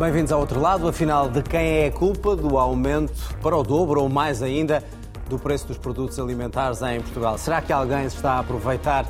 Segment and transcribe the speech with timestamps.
[0.00, 0.88] Bem-vindos ao outro lado.
[0.88, 3.12] Afinal, de quem é a culpa do aumento
[3.42, 4.82] para o dobro ou mais ainda
[5.28, 7.36] do preço dos produtos alimentares em Portugal?
[7.36, 9.04] Será que alguém se está a aproveitar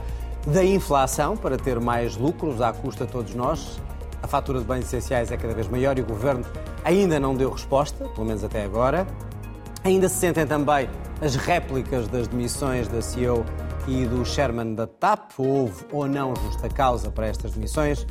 [0.48, 3.80] da inflação para ter mais lucros à custa de todos nós?
[4.20, 6.44] A fatura de bens essenciais é cada vez maior e o governo
[6.84, 9.06] ainda não deu resposta, pelo menos até agora.
[9.84, 10.90] Ainda se sentem também
[11.22, 13.46] as réplicas das demissões da CEO
[13.90, 15.32] e do chairman da TAP.
[15.38, 18.06] Houve ou não justa causa para estas demissões?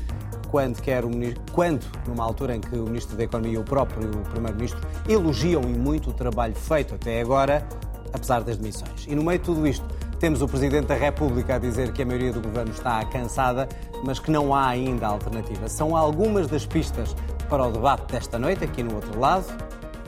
[0.52, 1.10] Quando, quer o,
[1.54, 5.68] quando, numa altura em que o Ministro da Economia e o próprio Primeiro-Ministro elogiam e
[5.68, 7.66] muito o trabalho feito até agora,
[8.12, 9.06] apesar das demissões.
[9.08, 9.86] E no meio de tudo isto,
[10.20, 13.70] temos o Presidente da República a dizer que a maioria do Governo está cansada,
[14.04, 15.70] mas que não há ainda alternativa.
[15.70, 17.16] São algumas das pistas
[17.48, 19.46] para o debate desta noite, aqui no outro lado.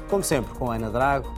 [0.09, 1.31] Como sempre, com Ana Drago,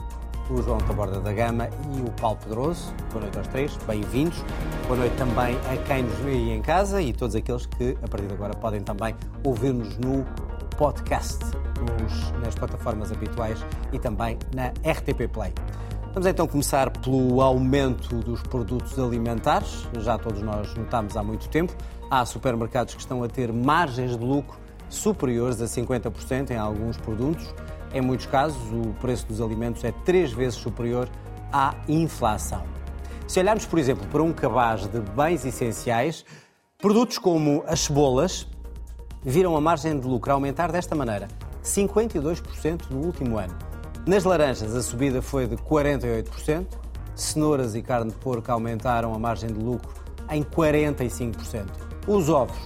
[0.50, 2.92] o João Taborda da Gama e o Paulo Pedroso.
[3.10, 4.44] Boa noite aos três, bem-vindos.
[4.86, 8.08] Boa noite também a quem nos vê aí em casa e todos aqueles que, a
[8.08, 10.24] partir de agora, podem também ouvir-nos no
[10.76, 15.52] podcast, nos, nas plataformas habituais e também na RTP Play.
[16.12, 19.88] Vamos então começar pelo aumento dos produtos alimentares.
[19.98, 21.72] Já todos nós notamos há muito tempo.
[22.10, 24.56] Há supermercados que estão a ter margens de lucro
[24.88, 27.52] superiores a 50% em alguns produtos.
[27.94, 31.08] Em muitos casos, o preço dos alimentos é três vezes superior
[31.52, 32.64] à inflação.
[33.28, 36.24] Se olharmos, por exemplo, para um cabaz de bens essenciais,
[36.76, 38.48] produtos como as cebolas
[39.22, 41.28] viram a margem de lucro aumentar desta maneira:
[41.62, 43.56] 52% no último ano.
[44.04, 46.66] Nas laranjas, a subida foi de 48%,
[47.14, 49.94] cenouras e carne de porco aumentaram a margem de lucro
[50.30, 51.68] em 45%.
[52.08, 52.58] Os ovos,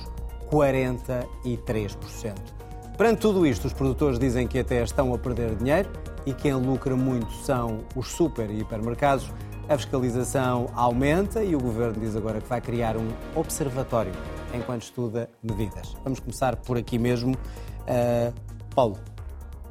[0.51, 2.58] 43%.
[2.99, 5.89] Perante tudo isto, os produtores dizem que até estão a perder dinheiro
[6.27, 9.33] e quem lucra muito são os super e hipermercados.
[9.69, 14.11] A fiscalização aumenta e o governo diz agora que vai criar um observatório
[14.53, 15.95] enquanto estuda medidas.
[16.03, 17.37] Vamos começar por aqui mesmo.
[17.37, 18.35] Uh,
[18.75, 18.98] Paulo,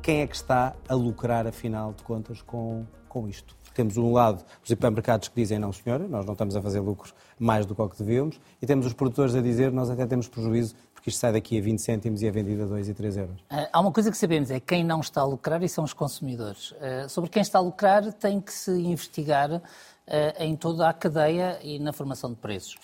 [0.01, 3.57] quem é que está a lucrar, afinal de contas, com, com isto?
[3.73, 7.13] Temos, um lado, os hipermercados que dizem não, senhora, nós não estamos a fazer lucros
[7.37, 10.29] mais do que o que devíamos, e temos os produtores a dizer nós até temos
[10.29, 10.75] prejuízo
[11.07, 13.35] porque isto sai daqui a 20 cêntimos e é vendido a 2 e 3 euros.
[13.49, 15.93] Ah, há uma coisa que sabemos, é quem não está a lucrar e são os
[15.93, 16.73] consumidores.
[16.81, 19.61] Ah, sobre quem está a lucrar tem que se investigar
[20.05, 22.75] ah, em toda a cadeia e na formação de preços.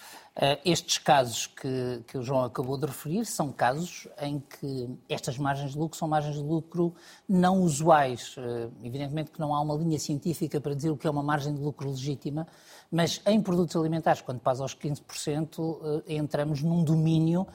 [0.66, 5.74] Estes casos que, que o João acabou de referir são casos em que estas margens
[5.74, 6.96] de lucro são margens de lucro
[7.30, 8.36] não usuais.
[8.84, 11.62] Evidentemente que não há uma linha científica para dizer o que é uma margem de
[11.62, 12.48] lucro legítima,
[12.92, 17.46] mas em produtos alimentares, quando passa aos 15%, entramos num domínio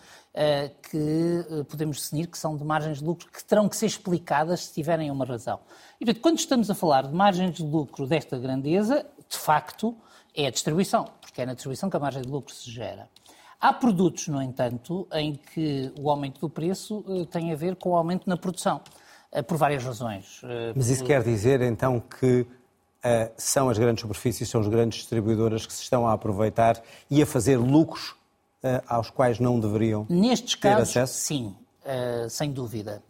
[0.41, 3.87] eh, que eh, podemos definir que são de margens de lucro que terão que ser
[3.87, 5.59] explicadas se tiverem uma razão.
[6.01, 9.97] E, portanto, quando estamos a falar de margens de lucro desta grandeza, de facto,
[10.43, 13.09] é a distribuição, porque é na distribuição que a margem de lucro se gera.
[13.61, 17.91] Há produtos, no entanto, em que o aumento do preço eh, tem a ver com
[17.91, 18.81] o aumento na produção,
[19.49, 20.41] por várias razões.
[20.75, 22.47] Mas isso quer dizer, então, que
[23.37, 27.27] são as grandes superfícies, são as grandes distribuidoras que se estão a aproveitar e a
[27.27, 28.15] fazer lucros
[28.63, 31.21] uh, aos quais não deveriam Nestes ter casos, acesso?
[31.21, 33.03] sim, uh, sem dúvida.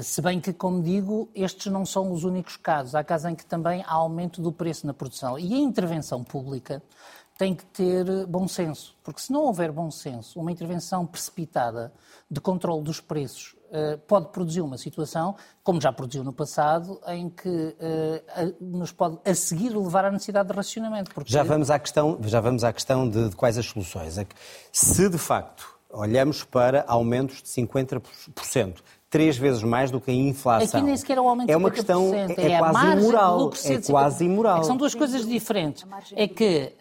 [0.00, 2.94] Se bem que, como digo, estes não são os únicos casos.
[2.94, 5.38] Há casos em que também há aumento do preço na produção.
[5.38, 6.82] E a intervenção pública
[7.42, 11.92] tem que ter bom senso, porque se não houver bom senso, uma intervenção precipitada
[12.30, 17.28] de controle dos preços uh, pode produzir uma situação, como já produziu no passado, em
[17.28, 21.12] que uh, nos pode a seguir levar à necessidade de racionamento.
[21.12, 21.32] Porque...
[21.32, 24.18] Já vamos à questão, já vamos à questão de, de quais as soluções.
[24.18, 24.34] É que,
[24.70, 28.76] se de facto olhamos para aumentos de 50%,
[29.12, 30.80] três vezes mais do que a inflação.
[30.80, 33.52] Aqui nem sequer é o aumento de É uma questão, é, é, quase imoral.
[33.62, 34.60] É quase imoral.
[34.62, 35.84] É são duas coisas diferentes.
[36.16, 36.72] É que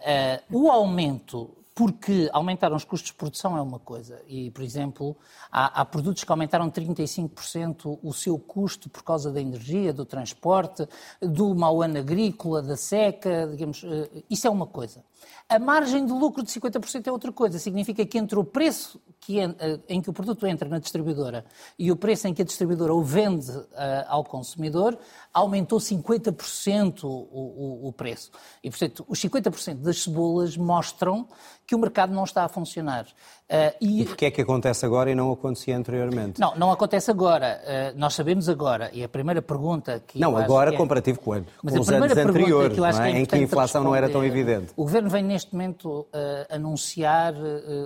[0.50, 4.22] uh, o aumento porque aumentaram os custos de produção é uma coisa.
[4.28, 5.16] E, por exemplo,
[5.52, 10.88] há, há, produtos que aumentaram 35% o seu custo por causa da energia, do transporte,
[11.22, 15.04] do mau ano agrícola, da seca, digamos, uh, isso é uma coisa.
[15.50, 17.60] A margem de lucro de 50% é outra coisa.
[17.60, 21.46] Significa que entre o preço que, eh, em que o produto entra na distribuidora
[21.78, 23.68] e o preço em que a distribuidora o vende uh,
[24.08, 24.98] ao consumidor,
[25.32, 28.32] aumentou 50% o, o, o, preço.
[28.64, 31.28] E, portanto, os 50% das cebolas mostram
[31.68, 33.06] que o mercado não está a funcionar.
[33.52, 34.02] Uh, e...
[34.02, 36.40] e porquê é que acontece agora e não acontecia anteriormente?
[36.40, 37.60] Não, não acontece agora.
[37.66, 40.18] Uh, nós sabemos agora, e a primeira pergunta que.
[40.18, 40.78] Não, agora é...
[40.78, 44.10] comparativo com, com os anos anteriores, que é, é em que a inflação não era
[44.10, 44.72] tão evidente.
[44.78, 46.08] O Governo vem neste momento uh,
[46.50, 47.34] anunciar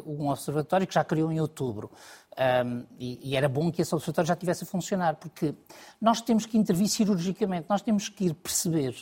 [0.05, 1.89] um observatório que já criou em outubro.
[2.37, 5.55] Um, e, e, era bom que esse observatório já tivesse a funcionar, porque
[6.01, 8.93] nós temos que intervir cirurgicamente, nós temos que ir perceber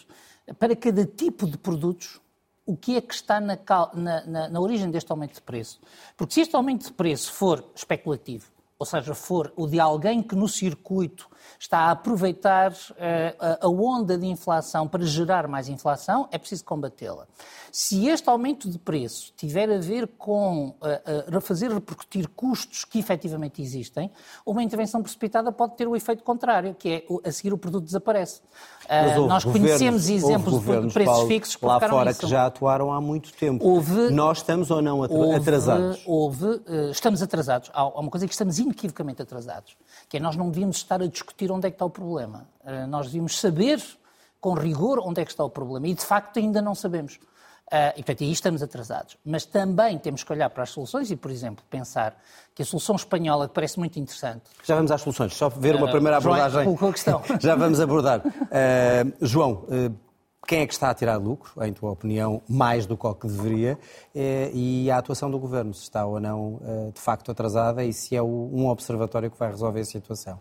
[0.60, 2.22] para cada tipo de produtos
[2.66, 3.58] o que é que está na,
[3.94, 5.80] na, na, na, origem deste aumento de preço.
[6.16, 8.46] Porque se este aumento de preço for especulativo,
[8.78, 11.30] ou seja, for o de alguém que no circuito
[11.60, 12.76] está a aproveitar uh,
[13.62, 17.28] a onda de inflação para gerar mais inflação, é preciso combatê-la.
[17.72, 23.00] Se este aumento de preço tiver a ver com uh, uh, fazer repercutir custos que
[23.00, 24.12] efetivamente existem,
[24.46, 28.42] uma intervenção precipitada pode ter o efeito contrário, que é a seguir o produto desaparece.
[29.28, 32.20] Nós conhecemos exemplos de preços Paulo, fixos que lá fora isso.
[32.20, 33.66] que já atuaram há muito tempo.
[33.66, 36.02] Houve, nós estamos ou não atrasados?
[36.06, 37.72] Houve, houve estamos atrasados.
[37.74, 39.78] Há uma coisa que estamos inequivocamente atrasados,
[40.10, 42.48] que é nós não devíamos estar a discutir onde é que está o problema.
[42.64, 43.82] Uh, nós devíamos saber
[44.42, 47.20] com rigor onde é que está o problema e de facto ainda não sabemos.
[47.72, 49.18] Uh, e, portanto, aí estamos atrasados.
[49.26, 52.16] Mas também temos que olhar para as soluções e, por exemplo, pensar
[52.54, 54.44] que a solução espanhola, que parece muito interessante.
[54.64, 56.64] Já vamos às soluções, só ver uma uh, primeira abordagem.
[56.66, 57.22] João, a questão.
[57.40, 58.20] Já vamos abordar.
[58.20, 59.66] Uh, João,
[60.48, 63.28] quem é que está a tirar lucro, em tua opinião, mais do que o que
[63.28, 63.80] deveria,
[64.54, 66.60] e a atuação do governo, se está ou não
[66.94, 70.40] de facto atrasada e se é um observatório que vai resolver a situação?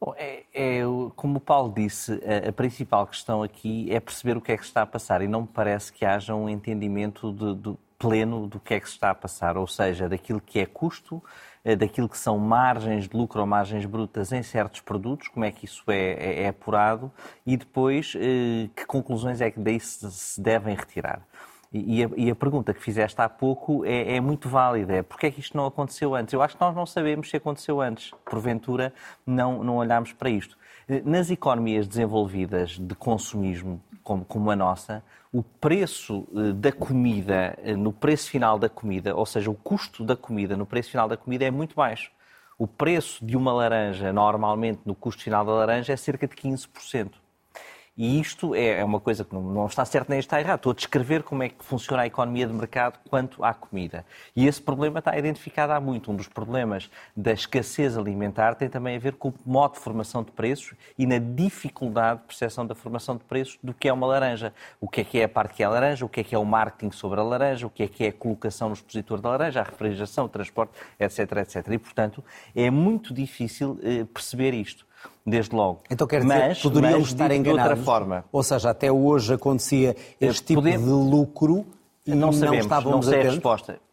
[0.00, 0.80] Bom, é, é,
[1.14, 4.64] como o Paulo disse, a, a, principal questão aqui é perceber o que é que
[4.64, 8.58] está a passar e não me parece que haja um entendimento de, de pleno do
[8.58, 12.08] que é que se está a passar, ou seja, daquilo que é custo, eh, daquilo
[12.08, 15.84] que são margens de lucro ou margens brutas em certos produtos, como é que isso
[15.88, 17.12] é, é, é apurado
[17.46, 21.22] e depois eh, que conclusões é que daí se, se devem retirar.
[21.72, 24.92] E a, e a, pergunta que fizeste há pouco é, é muito válida.
[24.94, 26.34] É porque é que isto não aconteceu antes?
[26.34, 28.10] Eu acho que nós não sabemos se aconteceu antes.
[28.24, 28.92] Porventura,
[29.24, 30.58] não, não olhámos para isto.
[31.04, 37.76] Nas economias desenvolvidas de consumismo, como, como a nossa, o preço eh, da comida, eh,
[37.76, 41.16] no preço final da comida, ou seja, o custo da comida no preço final da
[41.16, 42.10] comida é muito baixo.
[42.58, 47.19] O preço de uma laranja, normalmente, no custo final da laranja, é cerca de 15%.
[47.96, 50.58] E isto é, é uma coisa que não está certo nem está errado.
[50.58, 54.06] Estou a descrever como é que funciona a economia de mercado quanto à comida.
[54.34, 56.10] E esse problema está identificado há muito.
[56.10, 60.22] Um dos problemas da escassez alimentar tem também a ver com o modo de formação
[60.22, 64.06] de preços e na dificuldade de percepção da formação de preços do que é uma
[64.06, 64.54] laranja.
[64.80, 66.34] O que é que é a parte que é a laranja, o que é que
[66.34, 69.20] é o marketing sobre a laranja, o que é que é a colocação no expositor
[69.20, 71.68] da laranja, a refrigeração, o transporte, etc, etc.
[71.70, 74.88] E, portanto, é muito difícil eh, perceber isto
[75.26, 75.80] desde logo.
[75.90, 77.64] Então quer dizer mas, poderiam estar enganados.
[77.64, 78.24] De outra forma.
[78.32, 81.66] Ou seja, até hoje acontecia este tipo de lucro
[82.06, 83.89] e não, sabemos, não estávamos não sei a resposta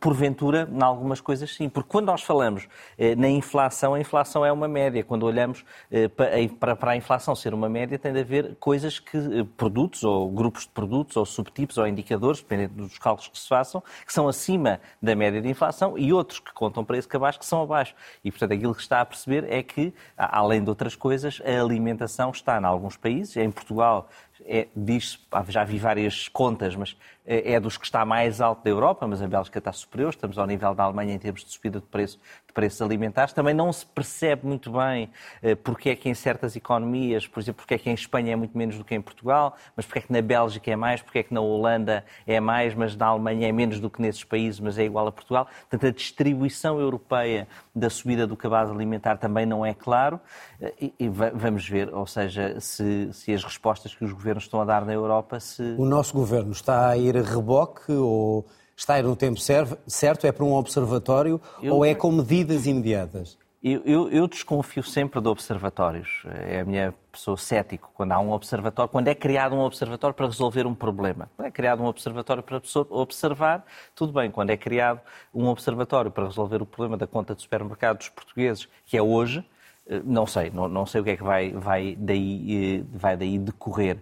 [0.00, 1.68] porventura, em algumas coisas sim.
[1.68, 5.04] Porque quando nós falamos eh, na inflação, a inflação é uma média.
[5.04, 9.46] Quando olhamos eh, para, a inflação ser uma média, tem de haver coisas que, eh,
[9.56, 13.82] produtos, ou grupos de produtos, ou subtipos, ou indicadores, dependendo dos cálculos que se façam,
[14.06, 17.44] que são acima da média de inflação e outros que contam para esse cabaz que
[17.44, 17.94] são abaixo.
[18.24, 22.30] E, portanto, aquilo que está a perceber é que, além de outras coisas, a alimentação
[22.30, 23.36] está em alguns países.
[23.36, 24.08] Em Portugal
[24.46, 25.18] é, diz
[25.48, 26.96] já vi várias contas, mas
[27.26, 30.38] é, é dos que está mais alto da Europa, mas a Bélgica está superior, estamos
[30.38, 32.18] ao nível da Alemanha em termos de subida de preço
[32.54, 33.34] preços alimentares.
[33.34, 35.10] Também não se percebe muito bem
[35.42, 38.36] uh, porque é que em certas economias, por exemplo, porque é que em Espanha é
[38.36, 41.18] muito menos do que em Portugal, mas porque é que na Bélgica é mais, porque
[41.18, 44.60] é que na Holanda é mais, mas na Alemanha é menos do que nesses países,
[44.60, 45.48] mas é igual a Portugal.
[45.68, 50.20] Portanto, a distribuição europeia da subida do cabaz alimentar também não é claro.
[50.60, 54.60] Uh, e, e, vamos ver, ou seja, se, se as respostas que os governos estão
[54.60, 55.74] a dar na Europa se...
[55.76, 60.26] O nosso governo está a ir a reboque ou está a ir no tempo certo?
[60.26, 63.38] É para um observatório eu, ou é com medidas imediatas?
[63.62, 66.22] Eu, eu, eu, desconfio sempre de observatórios.
[66.46, 70.26] É a minha pessoa cético quando há um observatório, quando é criado um observatório para
[70.26, 71.30] resolver um problema.
[71.34, 74.30] Quando é criado um observatório para observar, tudo bem.
[74.30, 75.00] Quando é criado
[75.32, 79.42] um observatório para resolver o problema da conta de supermercado dos portugueses, que é hoje,
[79.86, 83.16] eh, não sei, não, não sei o que é que vai, vai, daí, eh, vai
[83.16, 83.98] daí decorrer.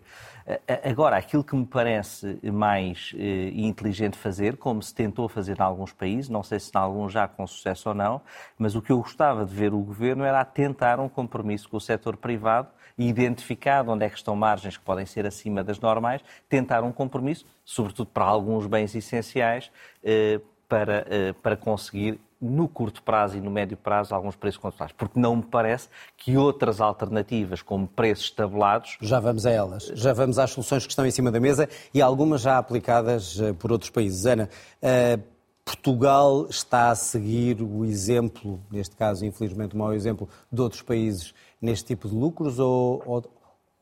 [0.84, 5.92] Agora, aquilo que me parece mais eh, inteligente fazer, como se tentou fazer em alguns
[5.92, 8.20] países, não sei se em alguns já com sucesso ou não,
[8.58, 11.80] mas o que eu gostava de ver o governo era tentar um compromisso com o
[11.80, 12.68] setor privado
[12.99, 16.92] e identificar onde é que estão margens que podem ser acima das normais, tentar um
[16.92, 19.70] compromisso, sobretudo para alguns bens essenciais,
[20.04, 24.94] eh, para, eh, para conseguir no curto prazo e no médio prazo alguns preços controlados,
[24.99, 28.99] porque não me parece que outras alternativas, como preços tabulados...
[29.00, 32.02] Já vamos a elas, já vamos às soluções que estão em cima da mesa e
[32.02, 34.26] algumas já aplicadas eh, por outros países.
[34.26, 34.49] Ana,
[34.82, 35.22] uh,
[35.64, 41.32] Portugal está a seguir o exemplo, neste caso, infelizmente, o mau exemplo de outros países
[41.61, 43.25] neste tipo de lucros ou, ou,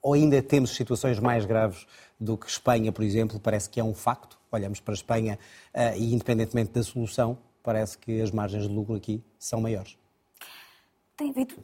[0.02, 1.86] ou ainda temos situações mais graves
[2.20, 3.40] do que Espanha, por exemplo?
[3.40, 4.38] Parece que é um facto.
[4.52, 5.38] Olhamos para a Espanha
[5.74, 9.98] uh, e, independentemente da solução, parece que as margens de lucro aqui são maiores.
[11.16, 11.54] Tem havido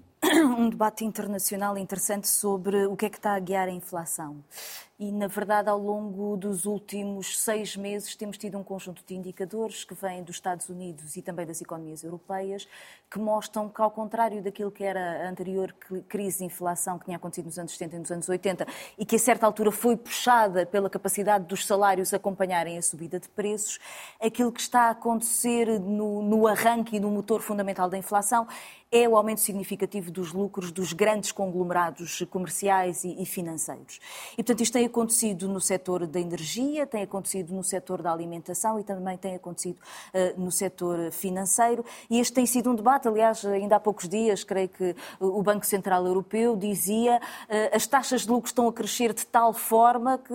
[0.59, 4.45] um debate internacional interessante sobre o que é que está a guiar a inflação.
[4.99, 9.85] E, na verdade, ao longo dos últimos seis meses, temos tido um conjunto de indicadores
[9.85, 12.67] que vêm dos Estados Unidos e também das economias europeias,
[13.11, 15.75] que mostram que, ao contrário daquilo que era a anterior
[16.09, 19.17] crise de inflação que tinha acontecido nos anos 70 e nos anos 80 e que,
[19.17, 23.79] a certa altura, foi puxada pela capacidade dos salários acompanharem a subida de preços,
[24.19, 28.47] aquilo que está a acontecer no, no arranque e no motor fundamental da inflação
[28.91, 33.99] é o aumento significativo dos lucros dos grandes conglomerados comerciais e, e financeiros.
[34.33, 38.81] E, portanto, isto tem acontecido no setor da energia, tem acontecido no setor da alimentação
[38.81, 41.85] e também tem acontecido uh, no setor financeiro.
[42.09, 45.67] E este tem sido um debate, aliás, ainda há poucos dias, creio que o Banco
[45.67, 50.35] Central Europeu dizia uh, as taxas de lucro estão a crescer de tal forma que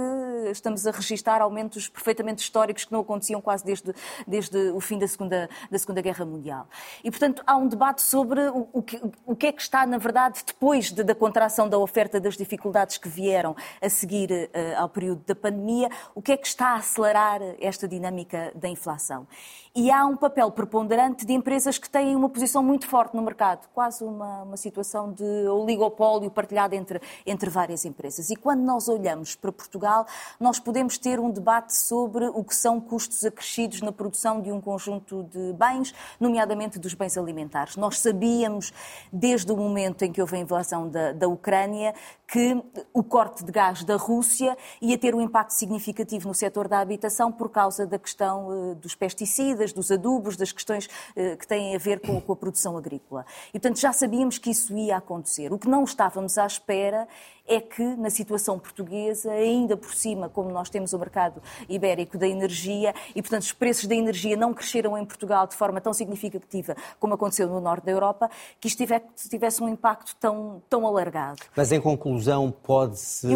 [0.52, 3.94] estamos a registrar aumentos perfeitamente históricos que não aconteciam quase desde,
[4.28, 6.68] desde o fim da Segunda, da Segunda Guerra Mundial.
[7.04, 9.98] E, portanto, há um debate sobre o, o, que, o que é que está, na
[9.98, 14.90] verdade, depois de, da contração da oferta das dificuldades que vieram a seguir uh, ao
[14.90, 19.28] período da pandemia, o que é que está a acelerar esta dinâmica da inflação.
[19.74, 23.70] E há um papel preponderante de empresas que têm uma posição muito forte no mercado,
[23.74, 28.30] quase uma, uma situação de oligopólio partilhado entre, entre várias empresas.
[28.30, 30.06] E quando nós olhamos para Portugal,
[30.38, 34.60] nós podemos ter um debate sobre o que são custos acrescidos na produção de um
[34.60, 37.78] conjunto de bens, nomeadamente dos bens alimentares.
[37.78, 38.74] Nós sabíamos,
[39.12, 41.94] desde o momento em que houve a invasão da, da Ucrânia,
[42.32, 42.64] que
[42.94, 47.30] o corte de gás da Rússia ia ter um impacto significativo no setor da habitação
[47.30, 51.78] por causa da questão uh, dos pesticidas, dos adubos, das questões uh, que têm a
[51.78, 53.26] ver com, com, a produção agrícola.
[53.50, 55.54] E, portanto, já sabíamos que isso ia acontecer.
[55.54, 57.08] O que não estávamos à espera
[57.48, 62.28] é que na situação portuguesa, ainda por cima, como nós temos o mercado ibérico da
[62.28, 66.76] energia e, portanto, os preços da energia não cresceram em Portugal de forma tão significativa
[67.00, 68.30] como aconteceu no norte da Europa,
[68.60, 68.84] que isto
[69.30, 71.40] tivesse um impacto tão, tão alargado.
[71.56, 73.28] Mas, em conclusão, pode-se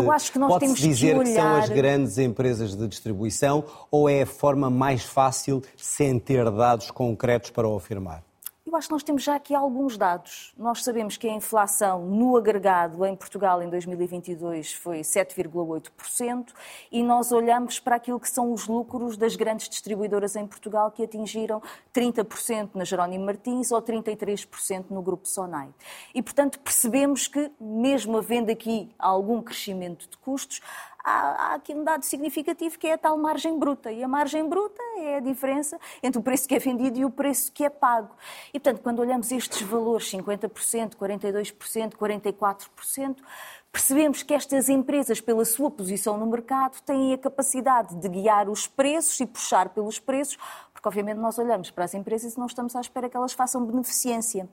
[0.48, 1.26] pode dizer que, olhar...
[1.26, 6.50] que são as grandes empresas de distribuição ou é a forma mais fácil sem ter
[6.52, 8.24] dados concretos para o afirmar?
[8.76, 10.54] Eu acho que nós temos já aqui alguns dados.
[10.58, 16.48] Nós sabemos que a inflação no agregado em Portugal em 2022 foi 7,8%
[16.92, 21.06] e nós olhamos para aquilo que são os lucros das grandes distribuidoras em Portugal que
[21.06, 21.62] atingiram
[21.94, 25.70] 30% na Jerónimo Martins ou 33% no Grupo Sonai.
[26.14, 30.60] E, portanto, percebemos que, mesmo havendo aqui algum crescimento de custos,
[31.06, 33.92] há, há aqui um dado significativo que é a tal margem bruta.
[33.92, 37.12] E a margem bruta é a diferença entre o preço que é vendido e o
[37.12, 38.16] preço que é pago.
[38.54, 43.18] E, portanto, quando olhamos estes valores, 50%, 42%, 44%,
[43.72, 48.68] percebemos que estas empresas, pela sua posição no mercado, têm a capacidade de guiar os
[48.68, 50.38] preços e puxar pelos preços
[50.86, 53.66] porque obviamente nós olhamos para as empresas e não estamos à espera que elas façam
[53.66, 54.48] beneficência.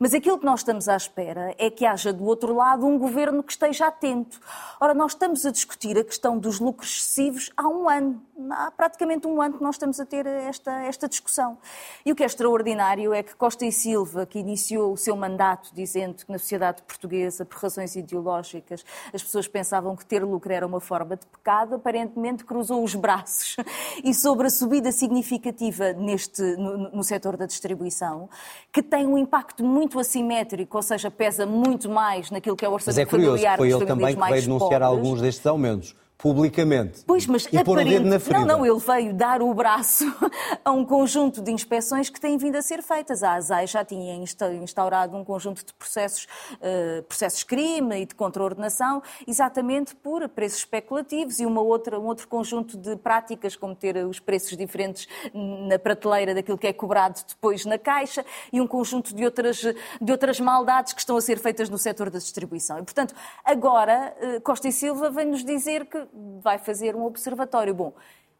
[0.00, 3.40] Mas aquilo que nós estamos à espera é que haja do outro lado um governo
[3.42, 4.40] que esteja atento.
[4.80, 8.20] Ora, nós estamos a discutir a questão dos lucros excessivos há um ano.
[8.50, 11.56] Há praticamente um ano que nós estamos a ter esta, esta discussão.
[12.04, 15.70] E o que é extraordinário é que Costa e Silva, que iniciou o seu mandato
[15.72, 20.66] dizendo que na sociedade portuguesa, por razões ideológicas, as pessoas pensavam que ter lucro era
[20.66, 23.56] uma forma de pecado, aparentemente cruzou os braços
[24.02, 28.28] e sobre a subida significativa neste, no, no setor da distribuição,
[28.72, 32.72] que tem um impacto muito assimétrico, ou seja, pesa muito mais naquilo que é o
[32.72, 34.82] orçamento Mas é curioso, foi ele também que veio denunciar pobres.
[34.82, 37.04] alguns destes aumentos publicamente.
[37.06, 38.44] Pois, mas e pôr o dedo na ferida.
[38.46, 40.04] Não, não, ele veio dar o braço
[40.64, 43.22] a um conjunto de inspeções que têm vindo a ser feitas.
[43.22, 49.02] A ASAI já tinha instaurado um conjunto de processos, uh, processos crime e de contraordenação,
[49.26, 54.18] exatamente por preços especulativos e uma outra, um outro conjunto de práticas, como ter os
[54.18, 59.24] preços diferentes na prateleira daquilo que é cobrado depois na caixa e um conjunto de
[59.24, 59.58] outras,
[60.00, 62.78] de outras maldades que estão a ser feitas no setor da distribuição.
[62.78, 66.05] E, portanto, agora uh, Costa e Silva vem-nos dizer que
[66.40, 67.74] vai fazer um observatório.
[67.74, 67.92] Bom,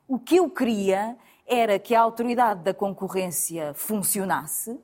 [0.08, 4.78] o que eu queria era que a autoridade da concorrência funcionasse.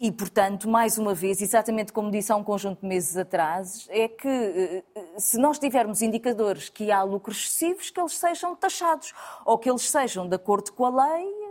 [0.00, 4.08] E, portanto, mais uma vez, exatamente como disse há um conjunto de meses atrás, é
[4.08, 4.82] que eh,
[5.16, 9.14] se nós tivermos indicadores que há lucros excessivos, que eles sejam taxados
[9.44, 11.41] ou que eles sejam de acordo com a lei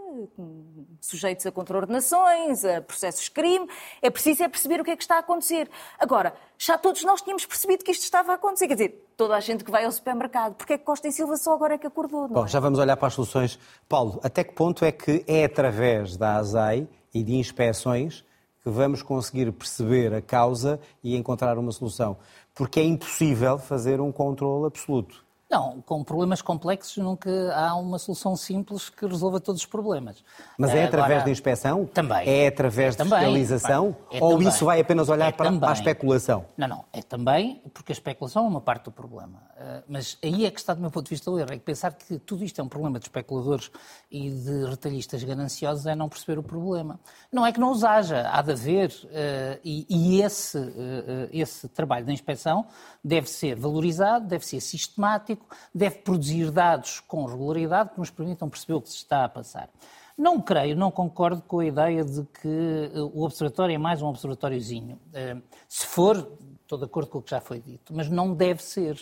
[1.00, 3.68] sujeitos a contraordenações, a processos de crime.
[4.02, 5.70] É preciso é perceber o que é que está a acontecer.
[6.00, 8.68] Agora, já todos nós tínhamos percebido que isto estava a acontecer.
[8.68, 10.56] Quer dizer, toda a gente que vai ao supermercado.
[10.56, 12.28] Porque é que Costa e Silva só agora é que acordou?
[12.28, 12.48] Bom, é?
[12.48, 13.60] já vamos olhar para as soluções.
[13.88, 18.26] Paulo, até que ponto é que é através da ASAI e de inspeções
[18.64, 22.18] que vamos conseguir perceber a causa e encontrar uma solução?
[22.54, 25.26] Porque é impossível fazer um controle absoluto.
[25.52, 30.24] Não, com problemas complexos nunca há uma solução simples que resolva todos os problemas.
[30.58, 31.86] Mas é através Agora, da inspeção?
[31.88, 32.26] Também.
[32.26, 33.94] É através é de fiscalização?
[34.10, 34.48] É ou também.
[34.48, 36.46] isso vai apenas olhar é para, a especulação?
[36.56, 36.86] Não, não.
[36.94, 39.44] É também, porque a especulação é uma parte do problema.
[39.58, 41.52] Uh, mas aí é que está, do meu ponto de vista, o erro.
[41.52, 43.70] É que pensar que tudo isto é um problema de especuladores
[44.10, 46.98] e de retalhistas gananciosos é não perceber o problema.
[47.30, 48.90] Não é que não os haja, há de haver.
[48.90, 52.66] Uh, e, e esse, uh, esse trabalho da inspeção
[53.04, 55.41] deve ser valorizado, deve ser sistemático,
[55.74, 59.70] deve produzir dados com regularidade que nos permitam perceber o que se está a passar.
[60.18, 64.08] Não creio, não concordo com a ideia de que eh, o observatório é mais um
[64.08, 65.00] observatóriozinho.
[65.14, 68.62] Eh, se for, estou de acordo com o que já foi dito, mas não deve
[68.62, 69.00] ser.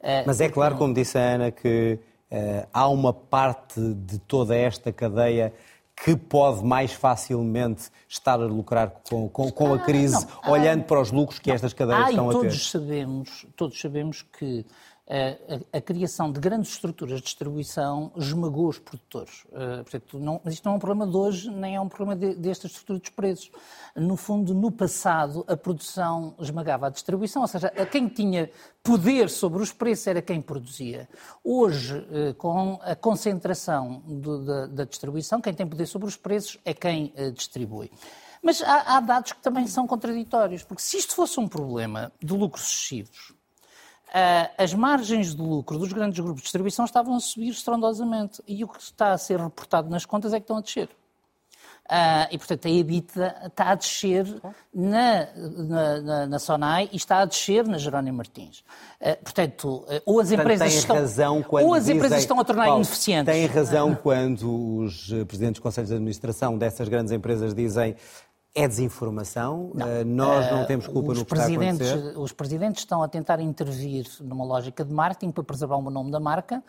[0.00, 1.98] Eh, mas é claro, como disse a Ana, que
[2.72, 5.52] há uma parte de toda esta cadeia
[6.04, 10.84] que pode mais facilmente estar a lucrar com, com, com a ah, crise, não, olhando
[10.84, 12.38] para os lucros que estas cadeias ah, estão a ter?
[12.40, 14.66] Todos sabemos, todos sabemos que
[15.08, 19.44] a, a, criação de grandes estruturas de distribuição esmagou os produtores.
[19.46, 22.36] Uh, portanto, não, isto não é um problema de hoje, nem é um problema de,
[22.36, 23.50] desta estrutura dos preços.
[23.96, 28.48] No fundo, no passado, a produção esmagava a distribuição, ou seja, quem tinha
[28.82, 31.08] poder sobre os preços era quem produzia.
[31.42, 36.58] Hoje, uh, com a concentração do, da, da, distribuição, quem tem poder sobre os preços
[36.64, 37.90] é quem uh, distribui.
[38.40, 42.32] Mas há, há dados que também são contraditórios, porque se isto fosse um problema de
[42.32, 43.34] lucros excessivos,
[44.58, 48.68] as margens de lucro dos grandes grupos de distribuição estavam a subir estrondosamente e o
[48.68, 50.88] que está a ser reportado nas contas é que estão a descer.
[51.92, 54.26] Uh, e, portanto, a EBITDA está a descer
[54.72, 58.60] na, na, na, na, Sonai e está a descer na Jerónimo Martins.
[59.00, 62.64] Uh, portanto, ou as empresas estão, razão quando ou as dizem, empresas estão a tornar
[62.66, 63.34] Paulo, ineficientes.
[63.34, 67.96] Tem razão quando os presidentes dos conselhos de administração dessas grandes empresas dizem
[68.54, 69.72] é desinformação?
[69.74, 69.86] Não.
[69.86, 72.18] Uh, nós não temos culpa uh, no que está a acontecer?
[72.18, 76.20] Os presidentes estão a tentar intervir numa lógica de marketing para preservar o nome da
[76.20, 76.62] marca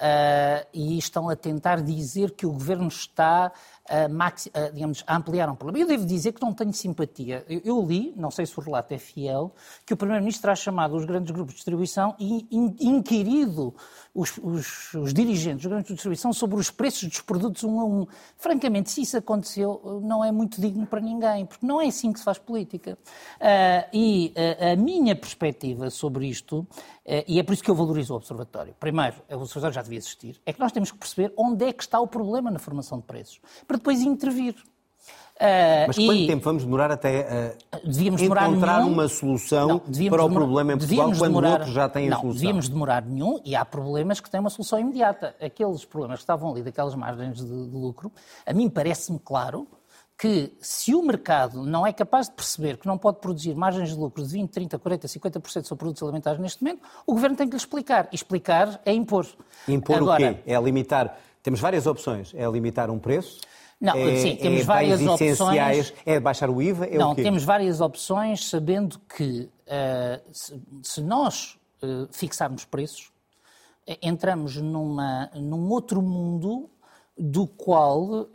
[0.00, 3.52] uh, e estão a tentar dizer que o governo está
[3.88, 5.84] a, maxi, a, digamos, a ampliar um problema.
[5.84, 7.44] Eu devo dizer que não tenho simpatia.
[7.48, 9.52] Eu, eu li, não sei se o relato é fiel,
[9.84, 13.74] que o Primeiro-Ministro terá chamado os grandes grupos de distribuição e in, inquirido
[14.14, 17.80] os, os, os, dirigentes dos grandes grupos de distribuição sobre os preços dos produtos um
[17.80, 18.06] a um.
[18.36, 22.18] Francamente, se isso aconteceu, não é muito digno para ninguém, porque não é assim que
[22.18, 22.96] se faz política.
[23.40, 26.66] Uh, e uh, a minha perspectiva sobre isto,
[27.26, 28.74] e é por isso que eu valorizo o Observatório.
[28.78, 31.82] Primeiro, o Observatório já devia existir, é que nós temos que perceber onde é que
[31.82, 34.54] está o problema na formação de preços, para depois intervir.
[35.40, 36.26] Uh, Mas quanto e...
[36.26, 38.92] tempo vamos demorar até uh, devíamos encontrar nenhum...
[38.92, 41.52] uma solução não, para o problema em Portugal quando demorar...
[41.52, 42.28] outros já têm não, a solução?
[42.28, 45.34] Não, devíamos demorar nenhum e há problemas que têm uma solução imediata.
[45.40, 48.12] Aqueles problemas que estavam ali daquelas margens de, de lucro,
[48.44, 49.66] a mim parece-me claro
[50.20, 53.94] que se o mercado não é capaz de perceber que não pode produzir margens de
[53.94, 57.52] lucro de 20, 30, 40, 50% sobre produtos alimentares neste momento, o governo tem que
[57.52, 58.06] lhe explicar.
[58.12, 59.26] E explicar é impor.
[59.66, 60.40] Impor Agora, o quê?
[60.46, 61.18] É limitar.
[61.42, 62.34] Temos várias opções.
[62.34, 63.40] É limitar um preço,
[63.80, 65.94] não, é, sim, temos é várias opções.
[66.04, 66.84] É baixar o IVA?
[66.84, 67.22] É não, o quê?
[67.22, 73.10] temos várias opções, sabendo que uh, se, se, nós uh, fixarmos preços,
[73.88, 76.68] uh, entramos numa, num outro mundo
[77.20, 78.26] do qual,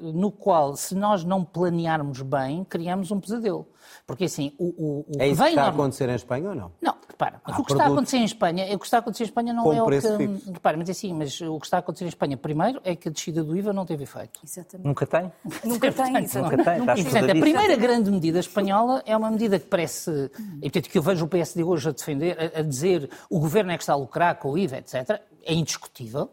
[0.00, 3.66] no qual, se nós não planearmos bem, criamos um pesadelo.
[4.06, 6.72] Porque assim, o, o, o é isso que está a acontecer em Espanha ou não?
[6.80, 9.26] Não, repara, o que está a acontecer em Espanha, o que está a acontecer em
[9.26, 10.00] Espanha não é o que.
[10.00, 10.52] Fixo.
[10.52, 13.08] Repara, mas é assim, mas o que está a acontecer em Espanha, primeiro, é que
[13.08, 14.40] a descida do IVA não teve efeito.
[14.42, 14.86] Exatamente.
[14.86, 15.32] Nunca tem?
[15.64, 16.78] Nunca tem, Nunca tem.
[16.78, 20.30] Nunca portanto, a primeira grande medida espanhola é uma medida que parece.
[20.56, 23.72] E portanto, que eu vejo o PSD hoje a defender, a, a dizer o governo
[23.72, 25.20] é que está a lucrar com o IVA, etc.
[25.44, 26.30] É indiscutível.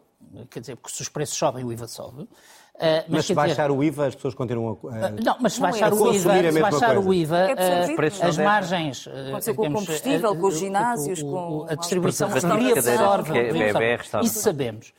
[0.50, 2.22] Quer dizer, porque se os preços sobem, o IVA sobe.
[2.22, 2.28] Uh,
[2.78, 3.78] mas, mas se baixar dizer...
[3.78, 4.86] o IVA, as pessoas continuam a.
[4.86, 6.10] Uh, não, mas se baixar, não é.
[6.10, 9.08] o, IVA, se baixar o IVA, uh, as margens.
[9.30, 11.66] Pode ser com o combustível, com os ginásios, com.
[11.68, 13.32] A distribuição absorve.
[14.22, 14.92] Isso sabemos.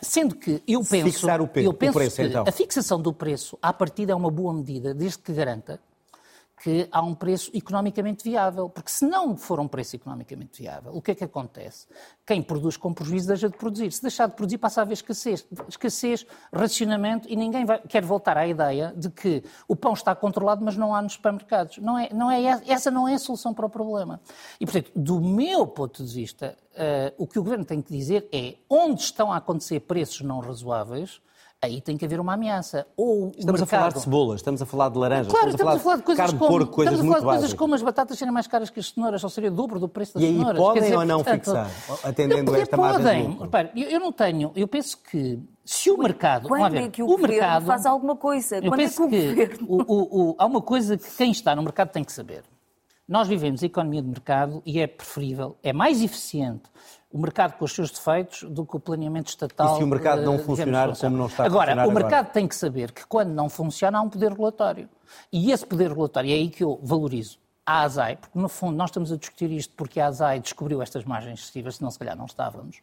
[0.00, 2.44] sendo que eu penso, Fixar o, eu penso preço, que então.
[2.46, 5.78] a fixação do preço, à partida, é uma boa medida, desde que garanta
[6.62, 8.68] que há um preço economicamente viável.
[8.68, 11.86] Porque se não for um preço economicamente viável, o que é que acontece?
[12.26, 13.92] Quem produz com prejuízo deixa de produzir.
[13.92, 15.46] Se deixar de produzir, passa a haver escassez.
[15.68, 20.64] Escassez, racionamento, e ninguém vai, quer voltar à ideia de que o pão está controlado,
[20.64, 21.78] mas não há nos supermercados.
[21.78, 24.20] Não é, não é, essa não é a solução para o problema.
[24.58, 28.28] E, portanto, do meu ponto de vista, uh, o que o Governo tem que dizer
[28.32, 31.20] é onde estão a acontecer preços não razoáveis,
[31.66, 32.86] aí tem que haver uma ameaça.
[32.96, 33.62] Ou estamos mercado...
[33.62, 36.02] a falar de cebolas, estamos a falar de laranjas, claro, estamos, estamos a falar de,
[36.02, 38.46] coisas carne, como, porco, coisas estamos a falar de coisas como as batatas serem mais
[38.46, 40.58] caras que as cenouras, ou seria o dobro do preço das e aí cenouras.
[40.58, 41.70] podem dizer, ou não portanto, fixar,
[42.04, 43.22] atendendo não, esta podem.
[43.24, 46.48] margem Repare, eu, eu não tenho, eu penso que se o mercado.
[46.48, 48.56] Quando ver, é que o, o mercado faz alguma coisa?
[48.56, 51.54] Eu Quando penso é que, o que o, o, há uma coisa que quem está
[51.56, 52.44] no mercado tem que saber.
[53.08, 56.64] Nós vivemos a economia de mercado e é preferível, é mais eficiente
[57.16, 59.74] o mercado com os seus defeitos do que o planeamento estatal.
[59.74, 61.94] E se o mercado não eh, funcionar digamos, como não está a agora, funcionar o
[61.94, 62.32] mercado agora?
[62.34, 64.86] tem que saber que quando não funciona há um poder regulatório.
[65.32, 68.90] E esse poder regulatório é aí que eu valorizo a ASAI, porque no fundo nós
[68.90, 72.26] estamos a discutir isto porque a ASAI descobriu estas margens excessivas, senão se calhar não
[72.26, 72.82] estávamos.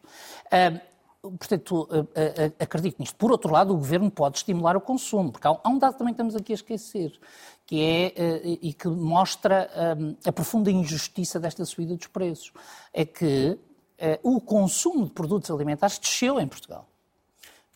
[0.50, 0.80] Ah,
[1.22, 1.88] portanto,
[2.58, 3.14] acredito nisto.
[3.14, 6.12] Por outro lado, o governo pode estimular o consumo, porque há um- dado que também
[6.12, 7.12] estamos aqui a esquecer,
[7.64, 9.70] que é ah, e que mostra
[10.26, 12.52] a profunda injustiça desta subida dos preços.
[12.92, 13.56] É que
[14.22, 16.86] o consumo de produtos alimentares desceu em Portugal.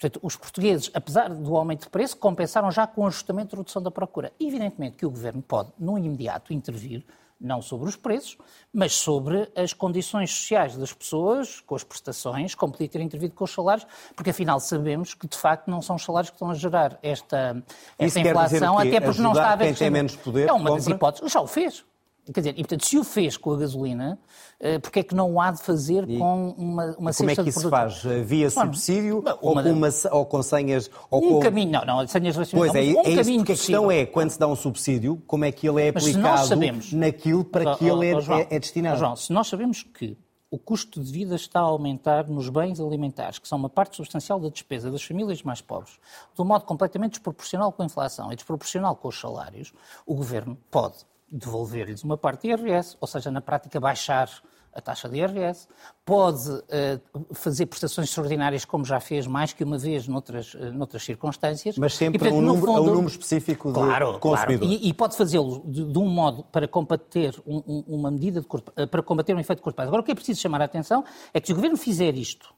[0.00, 3.82] Portanto, os portugueses, apesar do aumento de preço, compensaram já com o ajustamento de redução
[3.82, 4.32] da procura.
[4.38, 7.04] Evidentemente que o governo pode, no imediato, intervir,
[7.40, 8.36] não sobre os preços,
[8.72, 13.44] mas sobre as condições sociais das pessoas, com as prestações, como podia ter intervido com
[13.44, 16.54] os salários, porque afinal sabemos que de facto não são os salários que estão a
[16.54, 17.62] gerar esta,
[17.98, 20.84] esta inflação, até porque não está a haver quem tem menos poder, É uma das
[20.84, 20.94] compra?
[20.96, 21.32] hipóteses.
[21.32, 21.84] Já o fez.
[22.32, 24.18] Quer dizer, e portanto, se o fez com a gasolina,
[24.60, 27.36] eh, porque é que não o há de fazer com uma, uma Como é cesta
[27.36, 28.02] que de isso produtos?
[28.02, 28.26] faz?
[28.26, 30.90] Via Bom, subsídio ou, com uma, ou com senhas?
[31.10, 31.40] Ou Um com...
[31.40, 33.52] caminho, não, não, sem as relações, Pois não, é, mas um é isso, caminho porque
[33.52, 36.92] a questão é, quando se dá um subsídio, como é que ele é aplicado sabemos-
[36.92, 38.98] naquilo para que ele é, João, é- é destinado?
[38.98, 40.16] João, se nós sabemos que
[40.50, 44.40] o custo de vida está a aumentar nos bens alimentares, que são uma parte substancial
[44.40, 45.98] da despesa das famílias mais pobres,
[46.34, 49.72] de um modo completamente desproporcional com a inflação e desproporcional com os salários,
[50.06, 50.96] o governo pode
[51.30, 54.30] devolver-lhes uma parte de IRS, ou seja, na prática baixar
[54.74, 55.66] a taxa de IRS,
[56.04, 57.00] pode eh,
[57.32, 61.76] fazer prestações extraordinárias, como já fez mais que uma vez noutras, eh, noutras circunstâncias.
[61.78, 64.58] Mas sempre E, portanto, um número, a um fundo- número específico de Claro, consumidor.
[64.68, 64.72] claro.
[64.84, 68.46] E, e pode fazê-lo de, de um modo para combater um- um- uma medida de
[68.46, 69.88] curto, eh, para combater um efeito de prazo.
[69.88, 71.02] Agora, o que é preciso chamar a atenção
[71.34, 72.54] é que se o governo fizer isto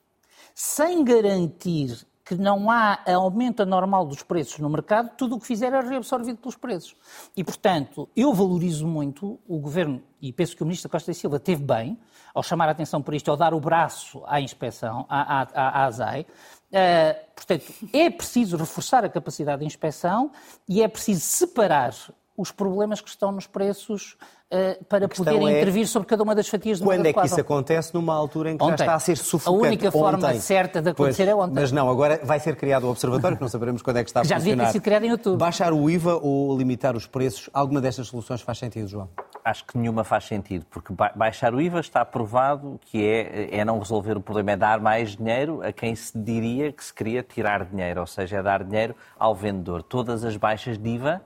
[0.54, 1.96] sem garantir
[2.30, 6.38] que não há aumento anormal dos preços no mercado, tudo o que fizer é reabsorvido
[6.38, 6.94] pelos preços.
[7.36, 11.40] E, portanto, eu valorizo muito o governo, e penso que o ministro Costa e Silva
[11.40, 11.98] teve bem,
[12.32, 16.24] ao chamar a atenção por isto, ao dar o braço à inspeção, à, à, ASAI.
[16.70, 20.30] Eh, portanto, é preciso reforçar a capacidade de inspeção
[20.68, 21.92] e é preciso separar
[22.40, 24.16] os problemas que estão nos preços
[24.50, 27.40] eh, para poder é intervir sobre cada uma das fatias do Quando é que isso
[27.40, 27.92] acontece?
[27.94, 28.82] Numa altura em que já Ontem.
[28.82, 29.64] está a ser sufocante.
[29.64, 30.40] A única forma Ontem.
[30.40, 31.54] certa de acontecer Pois, é ontem.
[31.54, 34.20] Mas não, agora vai ser criado o observatório, que não saberemos quando é que está
[34.20, 34.72] a Já devia ter funcionar.
[34.72, 35.38] sido criado em outubro.
[35.38, 39.08] Baixar o IVA ou limitar os preços, alguma destas soluções faz sentido, João?
[39.44, 43.64] Acho que nenhuma faz sentido, porque ba- baixar o IVA está provado que é, é
[43.64, 47.22] não resolver o problema, é dar mais dinheiro a quem se diria que se queria
[47.22, 49.82] tirar dinheiro, ou seja, é dar dinheiro ao vendedor.
[49.82, 51.22] Todas as baixas de IVA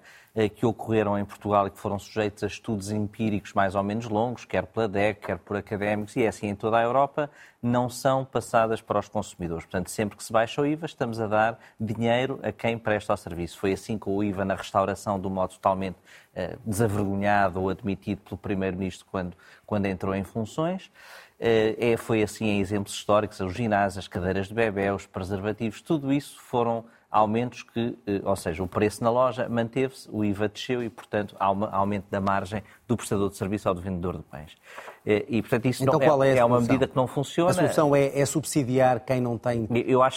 [0.56, 4.44] que ocorreram em Portugal e que foram sujeitos a estudos empíricos mais ou menos longos,
[4.44, 7.30] quer pela DEC, quer por académicos, e é assim em toda a Europa,
[7.62, 9.64] não são passadas para os consumidores.
[9.64, 13.16] Portanto, sempre que se baixa o IVA, estamos a dar dinheiro a quem presta o
[13.16, 13.58] serviço.
[13.60, 15.96] Foi assim com o IVA na restauração, um modo totalmente
[16.34, 20.90] eh, desavergonhado ou admitido pelo Primeiro-Ministro quando, quando entrou em funções.
[21.38, 25.80] Eh, é, foi assim em exemplos históricos, os ginásios, as cadeiras de bebê, os preservativos,
[25.80, 26.84] tudo isso foram
[27.14, 31.36] aumentos que, eh, ou seja, o preço na loja manteve-se, o IVA desceu e, portanto,
[31.38, 34.56] há um aumento da margem do prestador de serviço ao do vendedor de bens.
[35.06, 37.50] Eh, E, portanto, isso Então não, qual é a é, uma medida que não funciona.
[37.50, 39.66] A solução é, é subsidiar quem não tem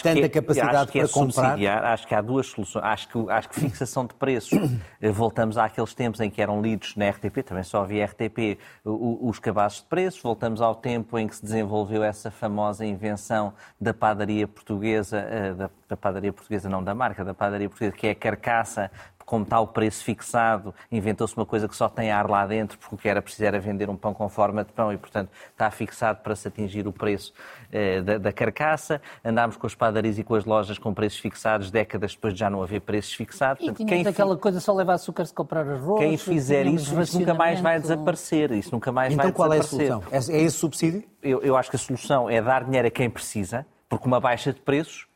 [0.02, 1.42] tanta é, capacidade é para comprar?
[1.42, 2.84] subsidiar, acho que há duas soluções.
[2.84, 4.58] Acho que, acho que fixação de preços,
[5.00, 9.38] eh, voltamos àqueles tempos em que eram lidos na RTP, também só havia RTP, os
[9.38, 14.48] cabazes de preços, voltamos ao tempo em que se desenvolveu essa famosa invenção da padaria
[14.48, 18.14] portuguesa, eh, da, da padaria portuguesa, não da marca, da padaria portuguesa, que é a
[18.14, 18.90] carcaça,
[19.28, 22.94] como está o preço fixado, inventou-se uma coisa que só tem ar lá dentro, porque
[22.94, 25.70] o que era preciso era vender um pão com forma de pão e, portanto, está
[25.70, 27.34] fixado para se atingir o preço
[27.70, 29.02] eh, da, da carcaça.
[29.22, 32.48] Andámos com as padarias e com as lojas com preços fixados, décadas depois de já
[32.48, 33.62] não haver preços fixados.
[33.62, 36.00] E Portanto, tínhamos fi- aquela coisa só leva açúcar se comprar arroz.
[36.00, 38.50] quem fizer isso, isso nunca mais vai desaparecer.
[38.52, 39.92] Isso nunca mais Então vai qual é a desaparecer.
[39.92, 40.36] solução?
[40.36, 41.04] É, é esse subsídio?
[41.22, 44.52] Eu, eu acho que a solução é dar dinheiro a quem precisa, porque uma baixa
[44.52, 45.07] de preços,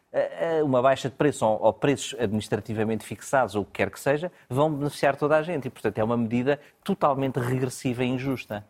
[0.65, 4.31] uma baixa de preço ou, ou preços administrativamente fixados, ou o que quer que seja,
[4.49, 5.67] vão beneficiar toda a gente.
[5.67, 8.65] E, portanto, é uma medida totalmente regressiva e injusta.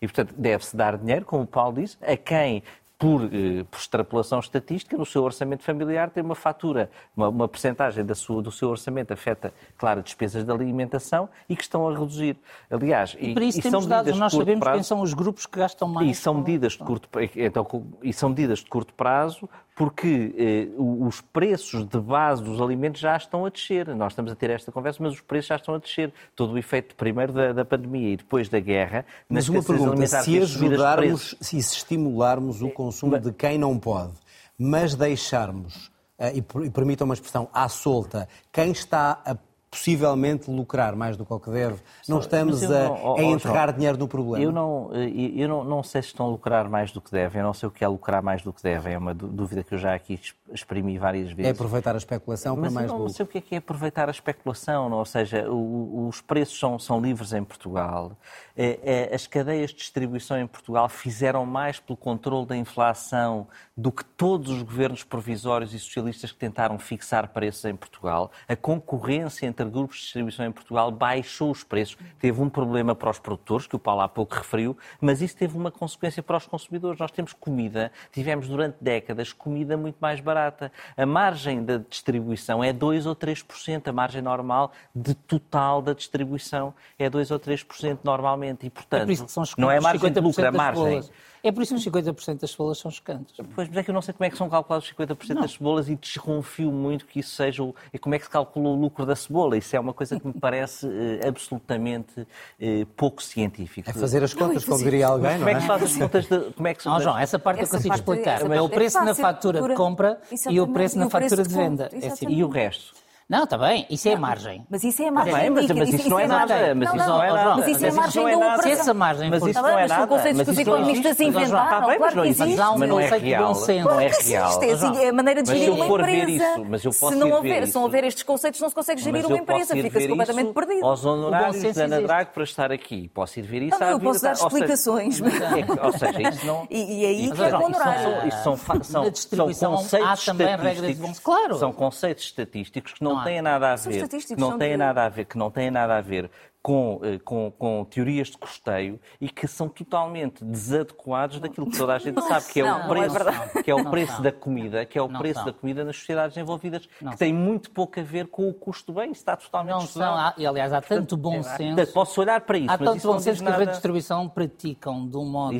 [0.00, 2.62] E, portanto, deve-se dar dinheiro, como o Paulo disse, a quem,
[2.98, 8.04] por, eh, por extrapolação estatística, no seu orçamento familiar tem uma fatura, uma, uma percentagem
[8.04, 12.36] da sua, do seu orçamento afeta, claro, despesas de alimentação e que estão a reduzir.
[12.68, 14.76] Aliás, E para isso e temos são dados, nós sabemos prazo.
[14.76, 16.10] quem são os grupos que gastam mais.
[16.10, 17.66] E são medidas de curto, então,
[18.02, 23.16] e são medidas de curto prazo porque eh, os preços de base dos alimentos já
[23.16, 23.86] estão a descer.
[23.94, 26.12] Nós estamos a ter esta conversa, mas os preços já estão a descer.
[26.34, 29.06] Todo o efeito primeiro da, da pandemia e depois da guerra.
[29.28, 34.14] Mas uma pergunta, se ajudarmos e se estimularmos o consumo de quem não pode,
[34.58, 39.36] mas deixarmos, eh, e e permitam uma expressão, à solta, quem está a
[39.70, 41.76] possivelmente lucrar mais do que o que deve.
[42.08, 44.42] Não estamos a, não, a, enterrar dinheiro no problema.
[44.42, 47.40] Eu, não, eh, eu não, não sei se estão a lucrar mais do que devem,
[47.40, 49.74] eu não sei o que é lucrar mais do que devem, é uma dúvida que
[49.74, 50.18] eu já aqui
[50.52, 51.46] exprimi várias vezes.
[51.46, 53.04] É aproveitar a especulação Mas para mais lucro.
[53.04, 54.98] Mas não sei o que é, que é aproveitar a especulação, não?
[54.98, 58.12] ou seja, o, os preços são, são livres em Portugal,
[58.56, 63.92] é, é, as cadeias de distribuição em Portugal fizeram mais pelo controle da inflação do
[63.92, 68.32] que todos os governos provisórios e socialistas que tentaram fixar preços em Portugal.
[68.48, 71.96] A concorrência entre grupos de distribuição em Portugal baixou os preços.
[72.18, 75.56] Teve um problema para os produtores, que o Paulo há pouco referiu, mas isso teve
[75.56, 76.98] uma consequência para os consumidores.
[76.98, 80.72] Nós temos comida, tivemos durante décadas comida muito mais barata.
[80.96, 86.74] A margem da distribuição é 2 ou 3%, a margem normal de total da distribuição
[86.98, 88.66] é 2 ou 3% normalmente.
[88.66, 91.02] E, portanto, é não é margem de lucro, a margem.
[91.42, 93.34] É por isso que os 50% das cebolas são escantos.
[93.54, 95.42] Pois, mas é que eu não sei como é que são calculados os 50% não.
[95.42, 97.74] das cebolas e desconfio muito que isso seja o...
[97.92, 99.47] E como é que se calcula o lucro da cebola?
[99.56, 103.88] Isso é uma coisa que me parece uh, absolutamente uh, pouco científico.
[103.88, 105.48] É fazer as contas, não, como diria alguém, não é?
[105.48, 106.52] Como é que se faz as contas de...
[106.52, 106.88] Como é que se...
[106.88, 108.50] Não, João, essa parte essa eu consigo parte, explicar.
[108.50, 111.88] É o preço é na fatura de compra e o preço na fatura de venda.
[111.92, 112.94] É assim, e o resto?
[113.28, 114.64] Não, está bem, isso é a margem.
[114.70, 115.34] Mas isso é a margem.
[115.34, 116.74] Bem, mas, mas, isso, não é nada.
[116.74, 117.56] Mas isso não é nada.
[117.56, 118.62] Mas isso é margem da operação.
[118.62, 119.94] Se essa margem mas isso não é nada.
[119.94, 121.98] São conceitos que os economistas inventaram.
[122.00, 122.56] Mas não existe.
[122.56, 123.54] Mas não é real.
[123.84, 124.62] Não é real.
[124.62, 126.64] É a maneira de gerir uma empresa.
[126.66, 129.26] Mas eu posso Se não houver, se não houver estes conceitos, não se consegue gerir
[129.26, 129.74] uma empresa.
[129.74, 130.86] Fica-se completamente perdido.
[130.86, 133.08] Aos honorários da Ana Drago para estar aqui.
[133.08, 133.90] Posso ir ver isso à vida.
[133.90, 135.20] Eu posso dar explicações.
[135.20, 136.66] Ou seja, isso não...
[136.70, 138.26] E aí que é honorário.
[138.26, 141.18] Isso são conceitos estatísticos.
[141.18, 141.58] Claro.
[141.58, 144.08] São conceitos estatísticos que não têm nada a ver.
[144.36, 146.30] Não têm nada a ver, que não têm nada a ver
[146.62, 151.94] com, eh, com, com, teorias de custeio e que são totalmente desadequados daquilo que toda
[151.94, 154.32] a gente não, sabe, que é não, o preço, é que é o preço da
[154.32, 158.02] comida, que é o preço da comida nas sociedades envolvidas, que tem muito pouco a
[158.02, 161.36] ver com o custo bem, isso está totalmente não são, E aliás, há tanto bom
[161.36, 161.92] é, senso.
[161.92, 165.24] Posso olhar para isso, há mas tanto bom senso que a redistribuição praticam de um
[165.24, 165.54] modo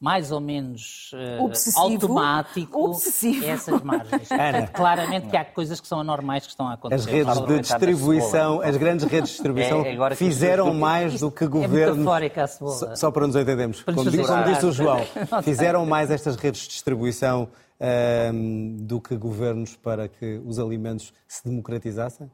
[0.00, 3.46] mais ou menos uh, automático Obsessivo.
[3.46, 4.28] essas margens.
[4.32, 4.66] Ana.
[4.66, 7.26] Claramente que há coisas que são anormais que estão a acontecer.
[7.26, 12.06] As redes de distribuição, as grandes redes de distribuição é, fizeram mais do que governos.
[12.06, 12.76] É a cebola.
[12.76, 13.82] Só, só para nos entendermos.
[13.82, 15.00] Como, como disse o João,
[15.42, 17.48] fizeram mais estas redes de distribuição
[17.80, 22.30] ehm, do que governos para que os alimentos se democratizassem?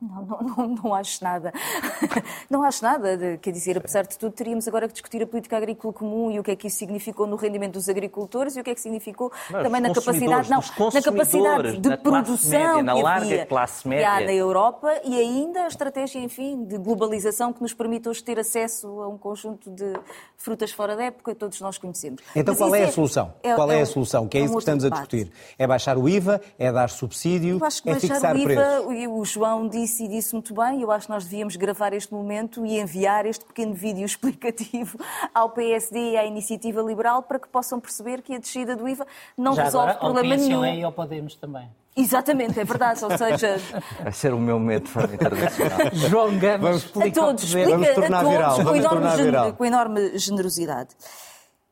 [0.00, 1.52] Não, não, não, não, acho nada.
[2.48, 3.36] Não acho nada.
[3.36, 6.42] Quer dizer, apesar de tudo, teríamos agora que discutir a política agrícola comum e o
[6.42, 9.30] que é que isso significou no rendimento dos agricultores e o que é que significou
[9.50, 10.60] Mas também na capacidade, não,
[10.92, 14.06] na capacidade de produção média, na que larga havia, classe média.
[14.06, 18.24] que há na Europa e ainda a estratégia, enfim, de globalização que nos permite hoje
[18.24, 19.92] ter acesso a um conjunto de
[20.34, 22.22] frutas fora da época, todos nós conhecemos.
[22.34, 23.34] Então Mas qual é a é, solução?
[23.42, 24.26] É, qual é, é a solução?
[24.26, 24.98] Que é, é isso que estamos debate.
[24.98, 25.32] a discutir?
[25.58, 26.40] É baixar o IVA?
[26.58, 27.58] É dar subsídio?
[27.58, 29.06] Eu acho que é baixar fixar o IVA, preços?
[29.10, 30.80] o João disse disse e disse muito bem.
[30.80, 34.98] Eu acho que nós devíamos gravar este momento e enviar este pequeno vídeo explicativo
[35.34, 39.06] ao PSD e à Iniciativa Liberal para que possam perceber que a descida do IVA
[39.36, 40.64] não Já resolve agora, problema nenhum.
[40.64, 41.68] E ao Podemos também.
[41.96, 43.04] Exatamente, é verdade.
[43.04, 43.56] Ou seja.
[44.02, 45.78] Vai ser o meu medo de forma internacional.
[45.92, 48.56] João Gamos vamos, explica a todos, explica vamos tornar a todos viral.
[48.56, 49.52] Com, vamos enorme tornar viral.
[49.54, 50.90] com enorme generosidade.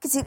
[0.01, 0.25] Quer dizer,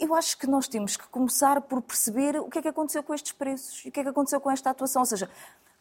[0.00, 3.14] eu acho que nós temos que começar por perceber o que é que aconteceu com
[3.14, 5.02] estes preços e o que é que aconteceu com esta atuação.
[5.02, 5.28] Ou seja,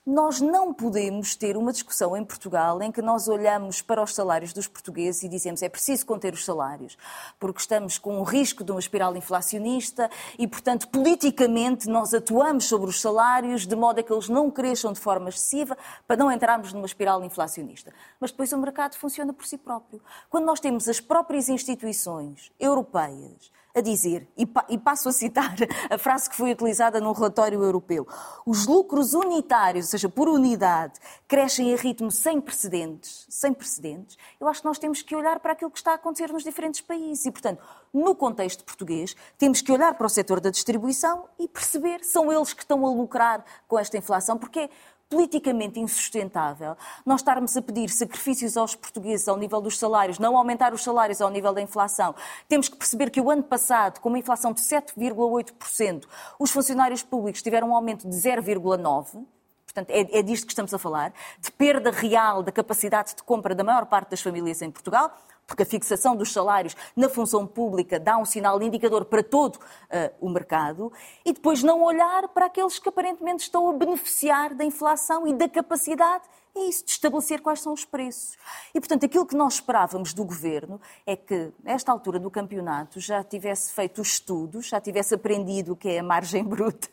[0.06, 4.52] nós não podemos ter uma discussão em Portugal em que nós olhamos para os salários
[4.52, 6.98] dos portugueses e dizemos é preciso conter os salários,
[7.40, 12.90] porque estamos com o risco de uma espiral inflacionista e, portanto, politicamente nós atuamos sobre
[12.90, 16.74] os salários de modo a que eles não cresçam de forma excessiva para não entrarmos
[16.74, 17.94] numa espiral inflacionista.
[18.20, 20.02] Mas depois o mercado funciona por si próprio.
[20.30, 25.56] Quando nós temos as próprias instituições europeias a dizer, e, pa e passo a citar
[25.90, 28.08] a frase que foi utilizada num relatório europeu:
[28.46, 34.18] os lucros unitários, ou seja, por unidade, crescem a ritmo sem precedentes, sem precedentes.
[34.40, 36.82] Eu acho que nós temos que olhar para aquilo que está a acontecer nos diferentes
[36.82, 41.48] países e, portanto, no contexto português, temos que olhar para o setor da distribuição e
[41.48, 44.70] perceber são eles que estão a lucrar com esta inflação, porque
[45.10, 50.74] politicamente insustentável nós estarmos a pedir sacrifícios aos portugueses ao nível dos salários, não aumentar
[50.74, 52.16] os salários ao nível da inflação.
[52.48, 56.06] Temos que perceber que o ano passado, com uma inflação de 7,8%,
[56.40, 59.26] os funcionários públicos tiveram um aumento de 0,9%.
[59.66, 63.56] Portanto, é, é disto que estamos a falar, de perda real da capacidade de compra
[63.56, 65.12] da maior parte das famílias em Portugal
[65.46, 70.14] porque a fixação dos salários na função pública dá um sinal indicador para todo uh,
[70.20, 70.92] o mercado,
[71.26, 75.48] e depois não olhar para aqueles que aparentemente estão a beneficiar da inflação e da
[75.48, 76.24] capacidade
[76.56, 78.38] é isso, de estabelecer quais são os preços.
[78.76, 83.24] E, portanto, aquilo que nós esperávamos do governo é que, nesta altura do campeonato, já
[83.24, 86.88] tivesse feito os estudos, já tivesse aprendido o que é a margem bruta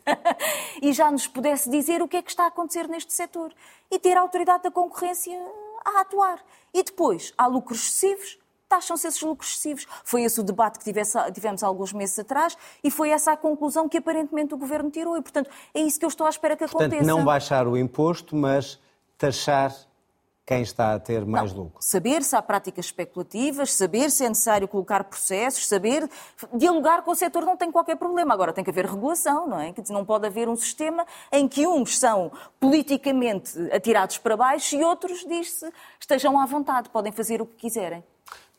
[0.81, 3.53] e já nos pudesse dizer o que é que está a acontecer neste setor
[3.91, 5.37] e ter a autoridade da concorrência
[5.85, 6.43] a atuar.
[6.73, 8.39] E depois, há lucros excessivos,
[8.71, 9.85] taxam-se esses lucros excessivos.
[10.05, 10.85] Foi esse o debate que
[11.33, 15.17] tivemos alguns meses atrás e foi essa a conclusão que aparentemente o Governo tirou.
[15.17, 17.03] E, portanto, é isso que eu estou à espera que portanto, aconteça.
[17.03, 18.79] não baixar o imposto, mas
[19.17, 19.75] taxar
[20.45, 21.63] quem está a ter mais não.
[21.63, 21.77] lucro.
[21.81, 26.09] Saber se há práticas especulativas, saber se é necessário colocar processos, saber
[26.53, 28.33] dialogar com o setor não tem qualquer problema.
[28.33, 29.73] Agora tem que haver regulação, não é?
[29.89, 35.25] Não pode haver um sistema em que uns são politicamente atirados para baixo e outros,
[35.25, 38.03] diz-se, estejam à vontade, podem fazer o que quiserem.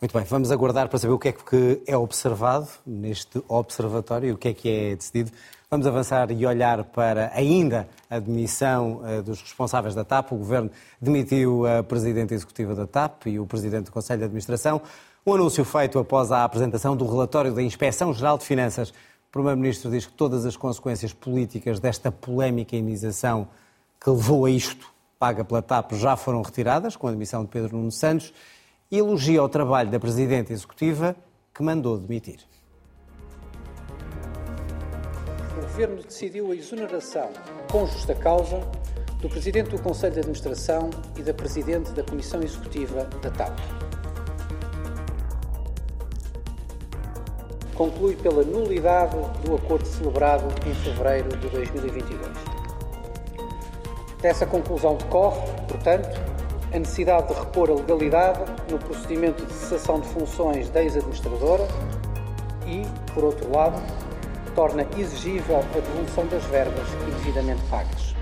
[0.03, 4.33] Muito bem, vamos aguardar para saber o que é que é observado neste observatório e
[4.33, 5.31] o que é que é decidido.
[5.71, 10.33] Vamos avançar e olhar para ainda a demissão eh, dos responsáveis da TAP.
[10.33, 14.83] O Governo demitiu a Presidente Executiva da TAP e o Presidente do Conselho de Administração.
[15.25, 18.91] Um anúncio feito após a apresentação do relatório da Inspeção Geral de Finanças.
[18.91, 23.47] O Primeiro-Ministro diz que todas as consequências políticas desta polémica indenização
[24.01, 24.85] que levou a isto,
[25.17, 28.35] paga pela TAP, já foram retiradas com a demissão de Pedro Nuno Santos
[28.99, 31.17] elogia o trabalho da Presidente Executiva
[31.55, 32.41] que mandou demitir.
[35.55, 37.31] Governo decidiu a exoneração,
[37.71, 38.61] com justa causa,
[39.23, 43.59] do Presidente do Conselho de Administração e da Presidente da Comissão Executiva da TAP.
[47.75, 52.21] Conclui pela nulidade do acordo celebrado em fevereiro de 2022.
[54.21, 56.32] Dessa conclusão decorre, portanto,
[56.73, 61.67] a necessidade de repor a legalidade no procedimento de cessação de funções da ex-administradora
[62.67, 62.83] e,
[63.13, 63.81] por outro lado,
[64.55, 68.15] torna exigível a devolução das verbas indevidamente pagas.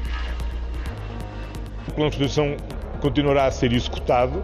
[1.88, 2.56] O plano de Constituição
[3.00, 4.40] continuará a ser executado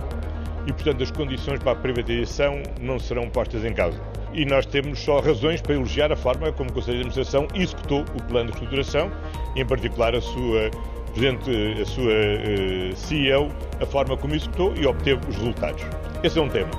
[0.66, 4.00] e, portanto, as condições para a privatização não serão postas em causa.
[4.32, 8.00] E nós temos só razões para elogiar a forma como o Conselho de Administração executou
[8.00, 9.10] o plano de reestruturação,
[9.54, 10.70] em particular a sua
[11.16, 13.50] Presidente, a sua eh, CEO,
[13.80, 15.82] a forma como executou e obteve os resultados.
[16.22, 16.70] Esse é um tema.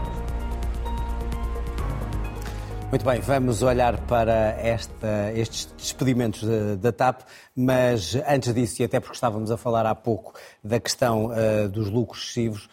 [2.91, 6.43] Muito bem, vamos olhar para esta, estes despedimentos
[6.79, 7.21] da TAP,
[7.55, 11.89] mas antes disso, e até porque estávamos a falar há pouco da questão uh, dos
[11.89, 12.69] lucros excessivos,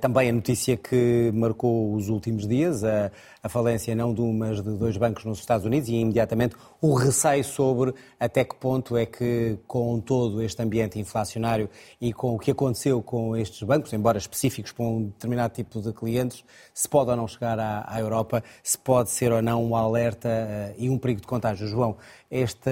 [0.00, 3.10] também a notícia que marcou os últimos dias, a,
[3.42, 6.94] a falência não de um, mas de dois bancos nos Estados Unidos e imediatamente o
[6.94, 11.68] receio sobre até que ponto é que, com todo este ambiente inflacionário
[12.00, 15.92] e com o que aconteceu com estes bancos, embora específicos para um determinado tipo de
[15.92, 19.76] clientes, se pode ou não chegar à, à Europa, se pode ser ou não um
[19.76, 21.66] alerta uh, e um perigo de contágio.
[21.66, 21.96] João,
[22.30, 22.70] esta,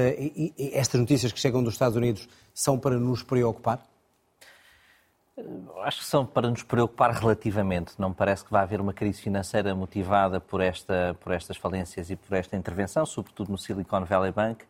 [0.59, 3.96] estas notícias que chegam dos Estados Unidos são para nos preocupar?
[5.83, 7.93] Acho que são para nos preocupar relativamente.
[7.99, 12.17] Não parece que vai haver uma crise financeira motivada por, esta, por estas falências e
[12.17, 14.65] por esta intervenção, sobretudo no Silicon Valley Bank.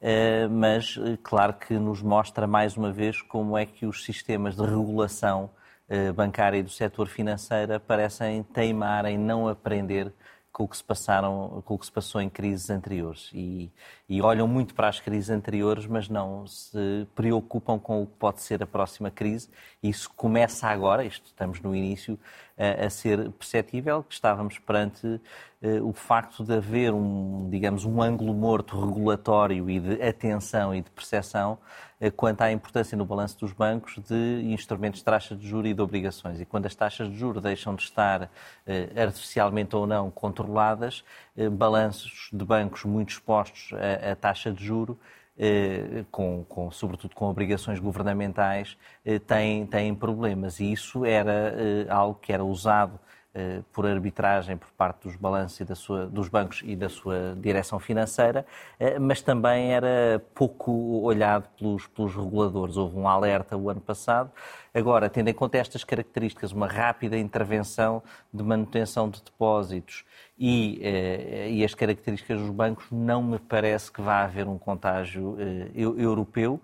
[0.00, 4.56] Eh, mas, eh, claro que nos mostra mais uma vez como é que os sistemas
[4.56, 5.50] de regulação
[5.88, 10.12] eh, bancária e do setor financeiro parecem teimar em não aprender
[10.50, 13.70] com o que se passaram, com o que se passou em crises anteriores e,
[14.08, 18.40] e, olham muito para as crises anteriores, mas não se preocupam com o que pode
[18.40, 19.48] ser a próxima crise.
[19.82, 22.18] Isso começa agora, isto estamos no início,
[22.56, 28.00] a, a ser perceptível que estávamos perante uh, o facto de haver um, digamos, um
[28.00, 31.58] ângulo morto regulatório e de atenção e de percepção
[32.00, 35.74] uh, quanto à importância no balanço dos bancos de instrumentos de taxa de juros e
[35.74, 36.40] de obrigações.
[36.40, 38.28] E quando as taxas de juros deixam de estar uh,
[39.00, 41.04] artificialmente ou não controladas,
[41.52, 44.98] balanços de bancos muito expostos à, à taxa de juro
[45.38, 50.60] eh, com, com, sobretudo com obrigações governamentais, eh, têm, têm problemas.
[50.60, 52.98] E isso era eh, algo que era usado
[53.70, 58.46] por arbitragem por parte dos balanços da sua, dos bancos e da sua direção financeira,
[58.98, 60.72] mas também era pouco
[61.02, 62.78] olhado pelos, pelos reguladores.
[62.78, 64.32] Houve um alerta o ano passado.
[64.76, 70.04] Agora, tendo em conta estas características, uma rápida intervenção de manutenção de depósitos
[70.38, 75.34] e, eh, e, as características dos bancos, não me parece que vá haver um contágio
[75.40, 76.60] eh, europeu.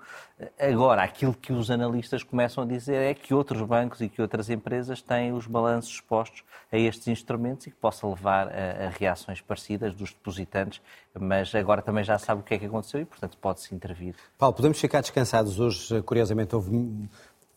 [0.61, 4.51] Agora, aquilo que os analistas começam a dizer é que outros bancos e que outras
[4.51, 9.41] empresas têm os balanços expostos a estes instrumentos e que possa levar a, a reações
[9.41, 10.83] parecidas dos depositantes,
[11.19, 14.15] mas agora também já sabe o que é que aconteceu e, portanto, pode-se intervir.
[14.37, 15.59] Paulo, podemos ficar descansados.
[15.59, 17.09] Hoje, curiosamente, houve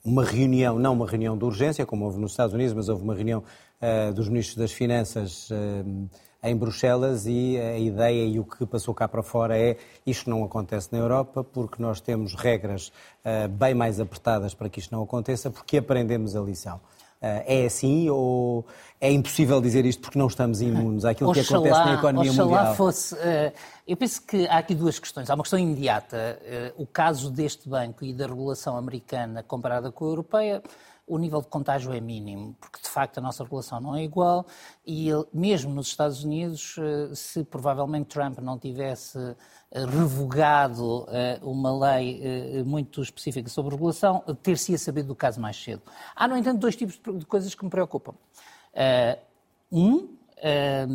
[0.06, 3.16] uma reunião, não uma reunião de urgência, como houve nos Estados Unidos, mas houve uma
[3.16, 3.44] reunião
[3.82, 6.10] uh, dos ministros das Finanças uh,
[6.44, 10.44] em Bruxelas e a ideia e o que passou cá para fora é isto não
[10.44, 12.90] acontece na Europa porque nós temos regras
[13.26, 16.80] uh, bem mais apertadas para que isto não aconteça porque aprendemos a lição.
[17.22, 18.64] É assim ou
[19.02, 22.58] é impossível dizer isto porque não estamos imunes àquilo oxalá, que acontece na economia oxalá
[22.58, 22.76] mundial?
[22.76, 23.16] fosse.
[23.88, 25.30] Eu penso que há aqui duas questões.
[25.30, 26.40] Há uma questão imediata.
[26.78, 30.64] o caso deste banco e da regulação americana comparada com a europeia
[31.08, 34.46] o nível de contágio é mínimo, porque de facto a nossa regulação não é igual
[34.86, 41.92] e mesmo nos Estados Unidos, eh, se provavelmente Trump não tivesse eh, revogado eh, uma
[41.92, 45.84] lei muito específica sobre regulação, ter-se-ia sabido do caso mais cedo.
[46.16, 48.16] Há, no entanto, dois tipos de coisas que me preocupam.
[49.72, 50.86] Um é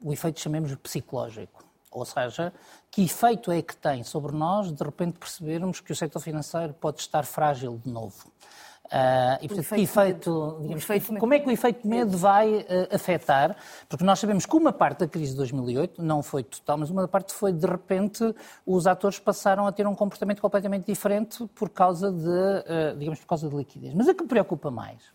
[0.00, 1.64] o efeito, chamemos psicológico.
[1.90, 2.52] Ou seja,
[2.90, 7.00] que efeito é que tem sobre nós de repente percebermos que o setor financeiro pode
[7.00, 8.32] estar frágil de novo?
[8.86, 13.56] Uh, e, portanto, efeito, digamos, efeito como é que o efeito medo vai uh, afetar?
[13.88, 17.08] Porque nós sabemos que uma parte da crise de 2008 não foi total, mas uma
[17.08, 18.22] parte foi, de repente,
[18.66, 23.26] os atores passaram a ter um comportamento completamente diferente por causa de, uh, digamos, por
[23.26, 23.94] causa de liquidez.
[23.94, 25.13] Mas a que preocupa mais,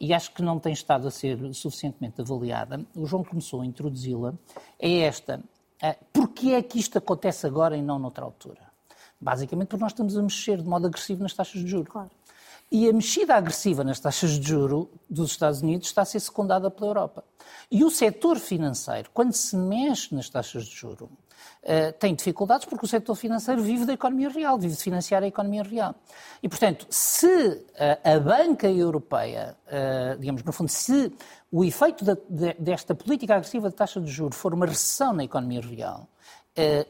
[0.00, 4.32] e acho que não tem estado a ser suficientemente avaliada, o João começou a introduzi-la,
[4.78, 5.42] é esta.
[5.82, 8.70] Uh, Porquê é que isto acontece agora e não noutra altura?
[9.20, 11.92] Basicamente porque nós estamos a mexer de modo agressivo nas taxas de juros.
[11.92, 12.10] Claro.
[12.72, 16.70] E a mexida agressiva nas taxas de juro dos Estados Unidos está a ser secundada
[16.70, 17.24] pela Europa.
[17.70, 21.10] E o setor financeiro, quando se mexe nas taxas de juro,
[21.62, 25.26] Uh, tem dificuldades porque o setor financeiro vive da economia real, vive de financiar a
[25.26, 25.94] economia real.
[26.42, 27.68] E, portanto, se uh,
[28.02, 31.12] a banca europeia, uh, digamos, no fundo, se
[31.52, 32.04] o efeito
[32.58, 36.19] desta política agressiva de taxa de juros for uma recessão na economia real, eh,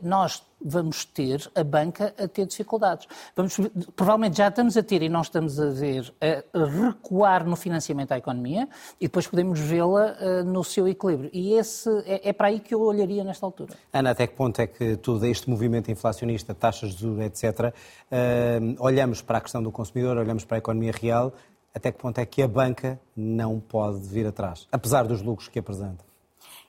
[0.03, 3.09] nós vamos ter a banca a ter dificuldades.
[3.35, 3.57] Vamos,
[3.97, 8.19] provavelmente já estamos a ter e nós estamos a ver a recuar no financiamento à
[8.19, 8.69] economia
[9.01, 11.31] e depois podemos vê-la uh, no seu equilíbrio.
[11.33, 13.75] E esse é, é, para aí que eu olharia nesta altura.
[13.93, 17.73] Ana, até que ponto é que todo este movimento inflacionista, taxas de juros, etc.,
[18.11, 21.33] uh, olhamos para a questão do consumidor, olhamos para a economia real,
[21.75, 25.59] até que ponto é que a banca não pode vir atrás, apesar dos lucros que
[25.59, 26.10] apresenta?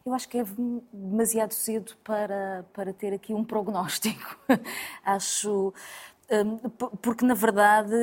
[0.06, 0.44] Eu acho que é
[0.92, 4.38] demasiado cedo para, para ter aqui um prognóstico.
[5.06, 5.74] acho.
[6.34, 6.58] Hum,
[7.02, 7.94] porque, na verdade,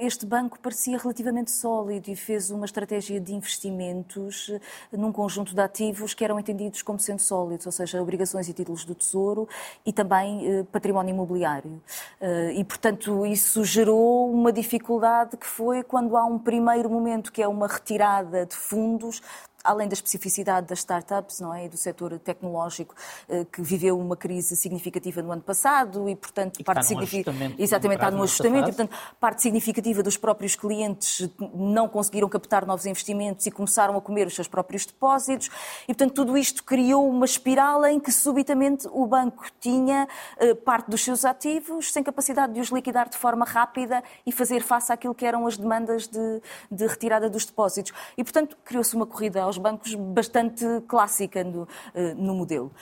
[0.00, 4.52] este banco parecia relativamente sólido e fez uma estratégia de investimentos
[4.92, 8.84] num conjunto de ativos que eram entendidos como sendo sólidos, ou seja, obrigações e títulos
[8.84, 9.48] do Tesouro
[9.86, 11.82] e também eh, património imobiliário.
[12.20, 17.40] Eh, e, portanto, isso gerou uma dificuldade que foi quando há um primeiro momento que
[17.42, 19.22] é uma retirada de fundos,
[19.62, 22.94] além da especificidade das startups não é, e do setor tecnológico
[23.28, 27.98] eh, que viveu uma crise significativa no ano passado e, portanto, e parte significativa exatamente
[27.98, 33.46] está num ajustamento e, portanto, parte significativa dos próprios clientes não conseguiram captar novos investimentos
[33.46, 35.50] e começaram a comer os seus próprios depósitos
[35.84, 40.08] e, portanto, tudo isto criou uma espiral em que subitamente o banco tinha
[40.38, 44.62] eh, parte dos seus ativos sem capacidade de os liquidar de forma rápida e fazer
[44.62, 47.92] face àquilo que eram as demandas de, de retirada dos depósitos.
[48.16, 52.72] E, portanto, criou-se uma corrida aos bancos bastante clássica no, eh, no modelo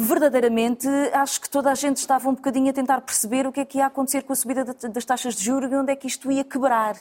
[0.00, 3.64] verdadeiramente acho que toda a gente estava um bocadinho a tentar perceber o que é
[3.64, 6.30] que ia acontecer com a subida das taxas de juros e onde é que isto
[6.30, 6.96] ia quebrar.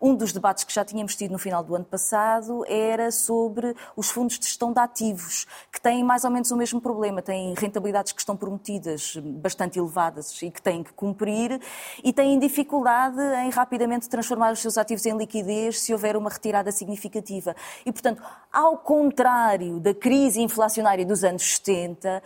[0.00, 4.10] Um dos debates que já tínhamos tido no final do ano passado era sobre os
[4.10, 8.10] fundos de gestão de ativos, que têm mais ou menos o mesmo problema, têm rentabilidades
[8.10, 11.60] que estão prometidas bastante elevadas e que têm que cumprir
[12.02, 16.72] e têm dificuldade em rapidamente transformar os seus ativos em liquidez se houver uma retirada
[16.72, 17.54] significativa.
[17.86, 18.20] E, portanto,
[18.52, 22.20] ao contrário da crise inflacionária dos anos 70,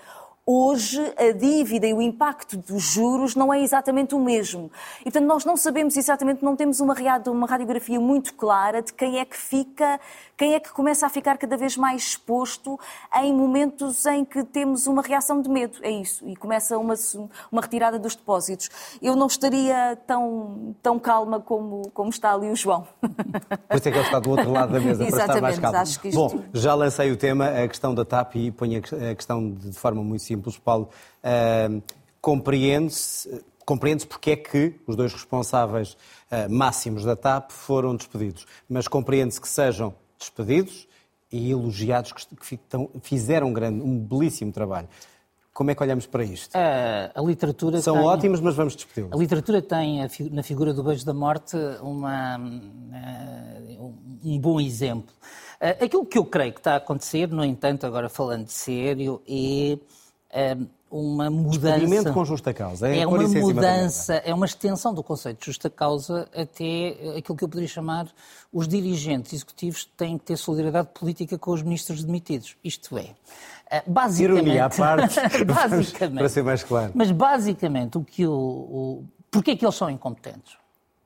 [0.47, 4.70] Hoje, a dívida e o impacto dos juros não é exatamente o mesmo.
[5.01, 6.95] E, portanto, nós não sabemos exatamente, não temos uma,
[7.28, 9.99] uma radiografia muito clara de quem é que fica,
[10.36, 12.78] quem é que começa a ficar cada vez mais exposto
[13.22, 15.78] em momentos em que temos uma reação de medo.
[15.80, 16.22] É isso.
[16.28, 16.92] E começa uma,
[17.51, 18.68] uma retirada dos depósitos.
[19.01, 22.86] Eu não estaria tão, tão calma como, como está ali o João.
[23.01, 25.78] Por isso é que ele está do outro lado da mesa para estar mais calmo.
[25.78, 26.18] Acho que isto...
[26.18, 30.05] Bom, já lancei o tema, a questão da TAP, e ponho a questão de forma
[30.05, 30.89] muito simples simples, Paulo,
[31.22, 31.82] uh,
[32.20, 35.97] compreende-se compreende porque é que os dois responsáveis
[36.30, 40.87] uh, máximos da TAP foram despedidos, mas compreende-se que sejam despedidos
[41.32, 42.59] e elogiados que,
[43.03, 44.89] fizeram um, grande, um belíssimo trabalho.
[45.53, 46.55] Como é que olhamos para isto?
[46.55, 49.12] A, a literatura São tem, ótimos, mas vamos despedi-los.
[49.12, 55.14] A literatura tem, na figura do beijo da morte, uma, uh, um bom exemplo.
[55.61, 59.22] Uh, aquilo que eu creio que está a acontecer, no entanto, agora falando de sério,
[59.28, 59.78] é
[60.91, 62.12] uma mudança.
[62.12, 62.89] Com justa causa.
[62.89, 67.45] É, é uma mudança, é uma extensão do conceito de justa causa até aquilo que
[67.45, 68.07] eu poderia chamar
[68.53, 72.57] os dirigentes executivos têm que ter solidariedade política com os ministros demitidos.
[72.62, 73.11] Isto é,
[73.70, 74.47] eh, basicamente.
[74.47, 76.93] Ironia à parte, basicamente, para ser mais claro.
[76.95, 80.64] Mas basicamente o que o, o porquê é que eles são incompetentes?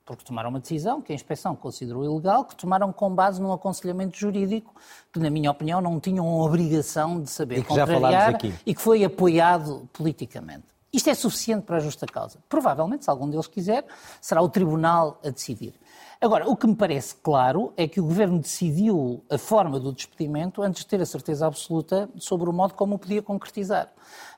[0.08, 4.16] Porque tomaram uma decisão que a inspeção considerou ilegal, que tomaram com base num aconselhamento
[4.16, 4.74] jurídico
[5.12, 8.80] que, na minha opinião, não tinham a obrigação de saber e que contrariar e que
[8.80, 10.64] foi apoiado politicamente.
[10.90, 12.38] Isto é suficiente para a justa causa.
[12.48, 13.84] Provavelmente, se algum deles quiser,
[14.18, 15.74] será o tribunal a decidir.
[16.20, 20.60] Agora, o que me parece claro é que o Governo decidiu a forma do despedimento
[20.62, 23.86] antes de ter a certeza absoluta sobre o modo como o podia concretizar.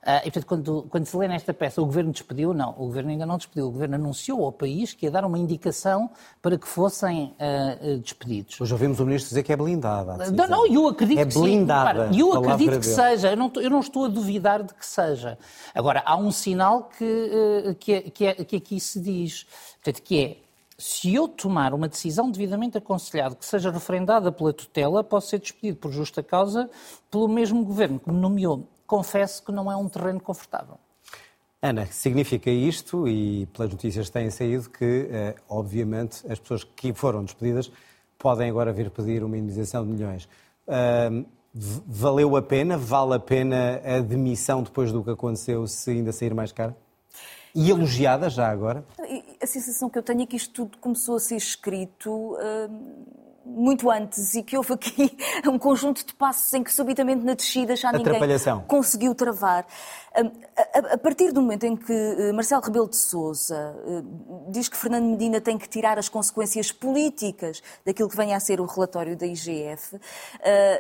[0.03, 3.11] Uh, e, portanto, quando, quando, se lê nesta peça, o Governo despediu, não, o Governo
[3.11, 3.68] ainda não despediu.
[3.68, 6.11] O Governo anunciou ao país que ia dar uma indicação
[6.43, 8.61] para que fossem uh, despedidos.
[8.61, 10.31] Hoje ouvimos o Ministro dizer que é blindada.
[10.31, 12.20] Não, não, eu acredito é que blindada, sim.
[12.20, 15.39] eu acredito que seja, eu não, eu não, estou a duvidar de que seja.
[15.74, 19.47] Agora, há um sinal que, uh, que, é, que, é, que aqui se diz,
[19.83, 20.49] portanto, que é
[20.81, 25.78] se eu tomar uma decisão devidamente aconselhada que seja referendada pela tutela, posso ser despedido
[25.78, 26.70] por justa causa
[27.11, 28.66] pelo mesmo governo que me nomeou.
[28.87, 30.78] Confesso que não é um terreno confortável.
[31.61, 36.95] Ana, significa isto, e pelas notícias que têm saído, que, eh, obviamente, as pessoas que
[36.95, 37.70] foram despedidas
[38.18, 40.26] podem agora vir pedir uma indenização de milhões.
[41.53, 42.78] Valeu a pena?
[42.78, 46.74] Vale a pena a demissão depois do que aconteceu se ainda sair mais caro?
[47.55, 48.85] E elogiada já agora?
[49.51, 52.70] A sensação que eu tenho é que isto tudo começou a ser escrito uh,
[53.44, 57.74] muito antes e que houve aqui um conjunto de passos em que subitamente na descida
[57.74, 58.12] já ninguém
[58.68, 59.66] conseguiu travar.
[60.16, 63.74] Uh, a, a, partir do momento em que uh, Marcelo Rebelo de Sousa
[64.51, 68.61] diz que Fernando Medina tem que tirar as consequências políticas daquilo que venha a ser
[68.61, 69.98] o relatório da IGF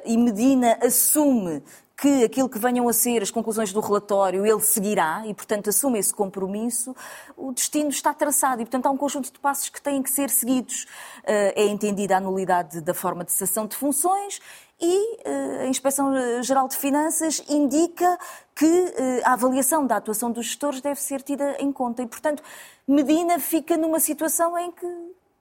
[0.04, 1.60] e Medina assume
[2.00, 5.98] que aquilo que venham a ser as conclusões do relatório ele seguirá e, portanto, assume
[5.98, 6.96] esse compromisso,
[7.36, 10.30] o destino está traçado e, portanto, há um conjunto de passos que têm que ser
[10.30, 10.86] seguidos.
[11.24, 14.40] Eh, é entendida a nulidade da forma de cessação de funções
[14.80, 18.18] e eh, a Inspeção Geral de Finanças indica
[18.54, 22.42] que eh, a avaliação da atuação dos gestores deve ser tida em conta e, portanto,
[22.88, 24.86] Medina fica numa situação em que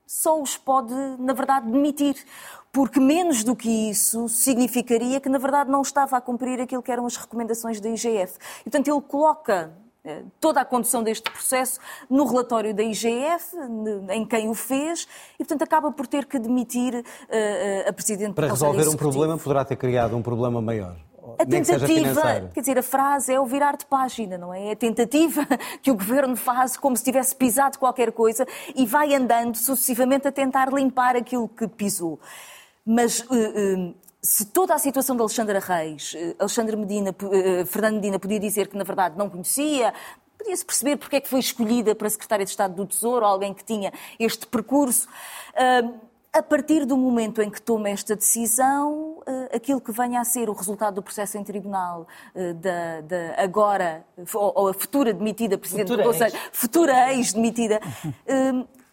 [0.09, 2.15] só os pode, na verdade, demitir
[2.71, 6.91] porque menos do que isso significaria que, na verdade, não estava a cumprir aquilo que
[6.91, 8.37] eram as recomendações da IGF.
[8.61, 9.71] E, portanto, ele coloca
[10.03, 13.55] eh, toda a condução deste processo no relatório da IGF,
[14.11, 18.47] em quem o fez, e, portanto, acaba por ter que demitir uh, a Presidente Para
[18.47, 20.95] resolver um problema, poderá ter criado um problema maior.
[21.37, 24.69] A tentativa, quer dizer, a frase é o virar de página, não é?
[24.69, 25.45] É a tentativa
[25.81, 30.31] que o governo faz como se tivesse pisado qualquer coisa e vai andando sucessivamente a
[30.31, 32.19] tentar limpar aquilo que pisou.
[32.85, 37.15] Mas uh, uh, se toda a situação de Alexandra Reis, uh, Alexandre Medina,
[37.67, 39.93] Fernando Medina podia dizer que na verdade não conhecia,
[40.37, 43.63] podia-se perceber porque é que foi escolhida para Secretária de Estado do Tesouro, alguém que
[43.63, 45.07] tinha este percurso.
[46.31, 49.21] A partir do momento em que toma esta decisão,
[49.53, 54.69] aquilo que venha a ser o resultado do processo em tribunal da, da agora, ou
[54.69, 56.49] a futura demitida Presidente futura do Conselho, ex.
[56.53, 57.81] futura ex-demitida,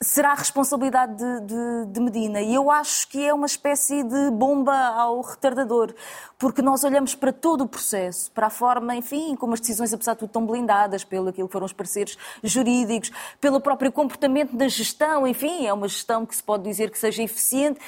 [0.01, 2.41] será a responsabilidade de, de, de, Medina.
[2.41, 5.95] E eu acho que é uma espécie de bomba ao retardador,
[6.39, 10.13] porque nós olhamos para todo o processo, para a forma, enfim, como as decisões, apesar
[10.13, 14.69] de tudo, estão blindadas pelo aquilo que foram os pareceres jurídicos, pelo próprio comportamento da
[14.69, 17.81] gestão, enfim, é uma gestão que se pode dizer que seja eficiente.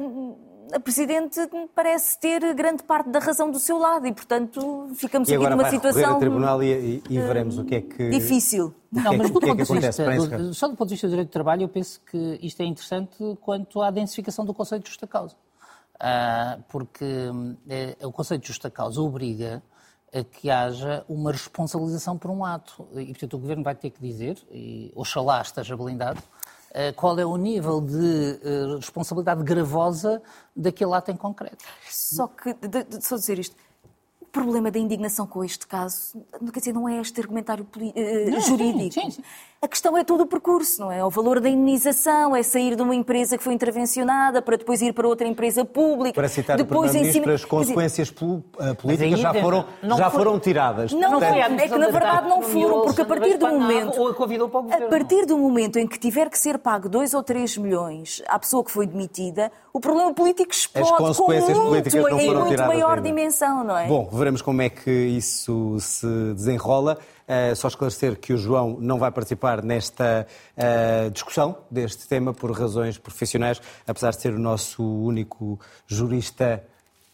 [0.00, 1.40] Hum, a Presidente
[1.74, 5.70] parece ter grande parte da razão do seu lado e, portanto, ficamos e aqui numa
[5.70, 6.16] situação.
[6.16, 8.10] A tribunal e, e, veremos o que é que.
[8.10, 8.74] Difícil.
[8.90, 11.28] Não, mas do é ponto de vista, do, só do ponto de vista do direito
[11.28, 15.06] do trabalho, eu penso que isto é interessante quanto à densificação do conceito de justa
[15.06, 15.34] causa.
[15.96, 19.62] Uh, porque uh, o conceito de justa causa obriga
[20.12, 22.86] a que haja uma responsabilização por um ato.
[22.94, 26.22] E, portanto, o Governo vai ter que dizer, e oxalá esteja blindado,
[26.96, 30.22] qual é o nível de eh, responsabilidade gravosa
[30.54, 31.64] daquele ato em concreto.
[31.88, 33.56] Só que, de, de, só dizer isto,
[34.20, 37.66] o problema da indignação com este caso, quer dizer, não é este argumentário
[38.30, 38.92] não, jurídico.
[38.92, 39.22] Sim, sim, sim.
[39.60, 41.04] A questão é todo o percurso, não é?
[41.04, 44.92] O valor da indenização, é sair de uma empresa que foi intervencionada para depois ir
[44.92, 46.14] para outra empresa pública.
[46.14, 50.38] Para citar depois, o Primeiro-Ministro, as consequências dizer, eh, políticas já, foram, já foi, foram
[50.38, 50.92] tiradas.
[50.92, 54.08] Não, Portanto, é que na verdade não foram, porque a partir do momento...
[54.70, 58.38] A partir do momento em que tiver que ser pago 2 ou 3 milhões à
[58.38, 62.34] pessoa que foi demitida, o problema político explode as consequências com muito, políticas não em
[62.34, 63.08] muito maior ainda.
[63.08, 63.88] dimensão, não é?
[63.88, 66.96] Bom, veremos como é que isso se desenrola.
[67.28, 70.26] Uh, só esclarecer que o João não vai participar nesta
[70.56, 76.64] uh, discussão deste tema por razões profissionais, apesar de ser o nosso único jurista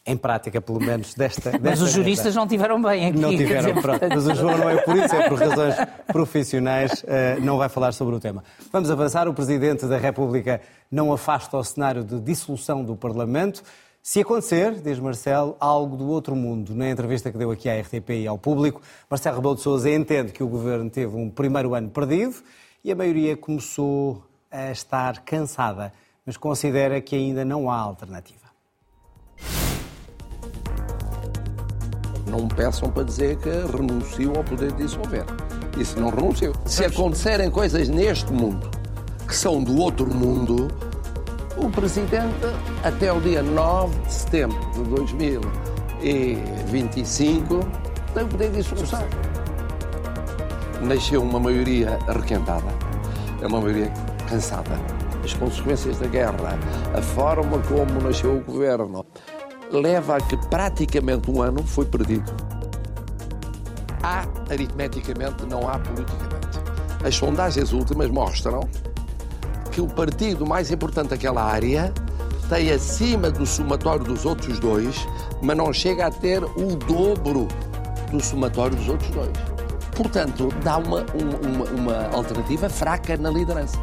[0.06, 1.50] em prática, pelo menos, desta.
[1.50, 3.18] desta mas os juristas não tiveram bem aqui.
[3.18, 4.00] Não tiveram, dizer, pronto.
[4.08, 5.74] Mas o João não é por isso, é por razões
[6.06, 8.44] profissionais, uh, não vai falar sobre o tema.
[8.70, 9.26] Vamos avançar.
[9.26, 10.60] O Presidente da República
[10.90, 13.62] não afasta o cenário de dissolução do Parlamento.
[14.06, 16.74] Se acontecer, diz Marcelo, algo do outro mundo.
[16.74, 20.30] Na entrevista que deu aqui à RTP e ao público, Marcelo Rebelo de Sousa entende
[20.30, 22.34] que o governo teve um primeiro ano perdido
[22.84, 25.90] e a maioria começou a estar cansada,
[26.26, 28.44] mas considera que ainda não há alternativa.
[32.26, 35.24] Não me peçam para dizer que renuncio ao poder de dissolver.
[35.78, 36.52] Isso não renuncio.
[36.66, 38.70] Se acontecerem coisas neste mundo
[39.26, 40.68] que são do outro mundo,
[41.56, 42.46] o Presidente,
[42.82, 47.60] até o dia 9 de setembro de 2025,
[48.12, 49.06] tem o poder de dissolução.
[50.82, 52.66] Nasceu uma maioria arrequentada,
[53.40, 53.92] é uma maioria
[54.28, 54.76] cansada.
[55.24, 56.58] As consequências da guerra,
[56.94, 59.06] a forma como nasceu o governo,
[59.70, 62.30] leva a que praticamente um ano foi perdido.
[64.02, 66.60] Há, aritmeticamente, não há politicamente.
[67.02, 68.68] As sondagens últimas mostram
[69.74, 71.92] que o partido mais importante daquela área
[72.48, 75.04] tem acima do somatório dos outros dois,
[75.42, 77.48] mas não chega a ter o dobro
[78.08, 79.32] do somatório dos outros dois.
[79.96, 83.76] Portanto, dá uma, uma, uma alternativa fraca na liderança.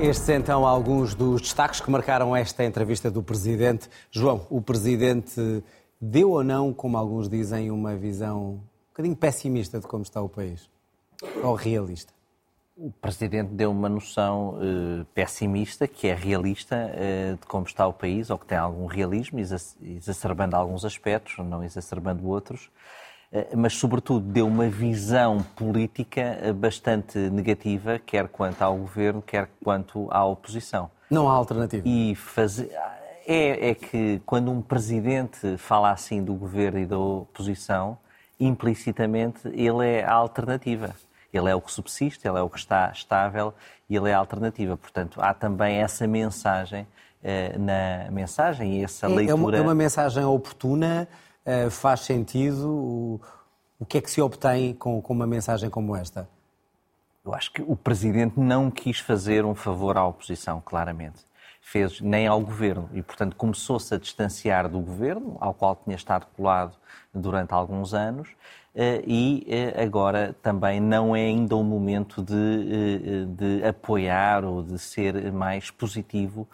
[0.00, 3.86] Estes então alguns dos destaques que marcaram esta entrevista do Presidente.
[4.10, 5.62] João, o Presidente
[6.00, 8.60] deu ou não, como alguns dizem, uma visão um
[8.92, 10.70] bocadinho pessimista de como está o país?
[11.42, 12.14] Ou realista?
[12.74, 17.92] O Presidente deu uma noção uh, pessimista, que é realista, uh, de como está o
[17.92, 22.70] país, ou que tem algum realismo, exacerbando alguns aspectos, não exacerbando outros,
[23.30, 30.08] uh, mas, sobretudo, deu uma visão política bastante negativa, quer quanto ao governo, quer quanto
[30.10, 30.90] à oposição.
[31.10, 31.86] Não há alternativa.
[31.86, 32.70] E fazer.
[33.26, 37.98] É, é que quando um presidente fala assim do governo e da oposição,
[38.40, 40.96] implicitamente ele é a alternativa.
[41.32, 43.54] Ele é o que subsiste, ele é o que está estável
[43.88, 44.76] e ele é a alternativa.
[44.76, 46.82] Portanto, há também essa mensagem
[47.22, 49.32] uh, na mensagem e essa é, leitura.
[49.32, 51.08] É uma, é uma mensagem oportuna,
[51.46, 52.68] uh, faz sentido.
[52.68, 53.20] O,
[53.78, 56.28] o, que é que se obtém com, com uma mensagem como esta?
[57.24, 61.24] Eu acho que o Presidente não quis fazer um favor à oposição, claramente.
[61.60, 66.26] Fez nem ao Governo e, portanto, começou-se a distanciar do Governo, ao qual tinha estado
[66.36, 66.76] colado
[67.14, 68.34] durante alguns anos, eh,
[69.06, 74.78] e eh, agora também não é ainda o momento de, eh, de apoiar ou de
[74.78, 76.48] ser mais positivo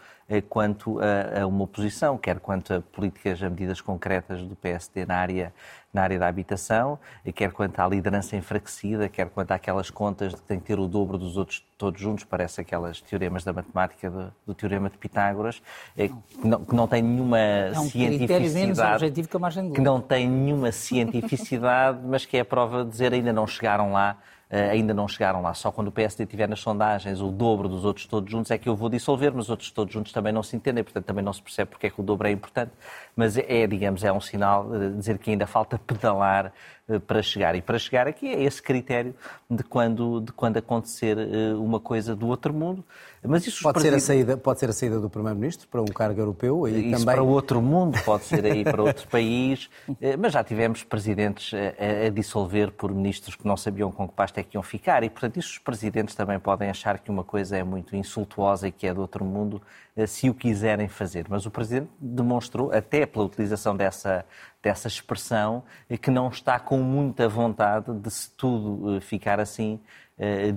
[0.49, 5.55] quanto a, uma oposição, quer quanto a políticas, a medidas concretas do PSD na área
[5.93, 6.99] na área da habitação,
[7.35, 10.87] quer quanto à liderança enfraquecida, quer quanto àquelas contas de que tem que ter o
[10.87, 15.63] dobro dos outros todos juntos, parece aquelas teoremas da matemática do, do teorema de Pitágoras,
[15.97, 16.13] que
[16.47, 18.55] não, que não tem nenhuma é um cientificidade.
[18.55, 22.45] menos objetivo que a margem de Que não tem nenhuma cientificidade, mas que é a
[22.45, 24.19] prova de dizer ainda não chegaram lá
[24.51, 25.53] Uh, ainda não chegaram lá.
[25.53, 28.67] Só quando o PSD tiver nas sondagens o dobro dos outros todos juntos é que
[28.67, 31.35] eu vou dissolver, mas os outros todos juntos também não se entendem, portanto também não
[31.35, 32.73] se percebe porque é que o dobro é importante.
[33.19, 36.53] Mas é, digamos, é um sinal de dizer que ainda falta pedalar
[36.89, 37.57] uh, para chegar.
[37.57, 39.13] E para chegar aqui é esse critério
[39.51, 42.85] de quando, de quando acontecer uh, uma coisa do outro mundo.
[43.27, 46.21] Mas isso pode, ser a saída, pode ser a saída do Primeiro-Ministro para um cargo
[46.21, 46.65] europeu?
[46.65, 47.17] Aí isso também...
[47.17, 49.69] para outro mundo, pode ser aí para outro país.
[50.17, 54.39] Mas já tivemos presidentes a, a dissolver por ministros que não sabiam com que pasta
[54.39, 55.03] é que iam ficar.
[55.03, 58.73] E, portanto, isso os presidentes também podem achar que uma coisa é muito insultuosa e
[58.73, 59.61] que é do outro mundo,
[59.97, 61.27] eh, se o quiserem fazer.
[61.29, 64.25] Mas o presidente demonstrou, até pela utilização dessa,
[64.63, 69.81] dessa expressão, eh, que não está com muita vontade de, se tudo eh, ficar assim,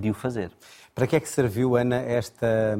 [0.00, 0.50] de o fazer.
[0.92, 2.76] Para que é que serviu, Ana, esta,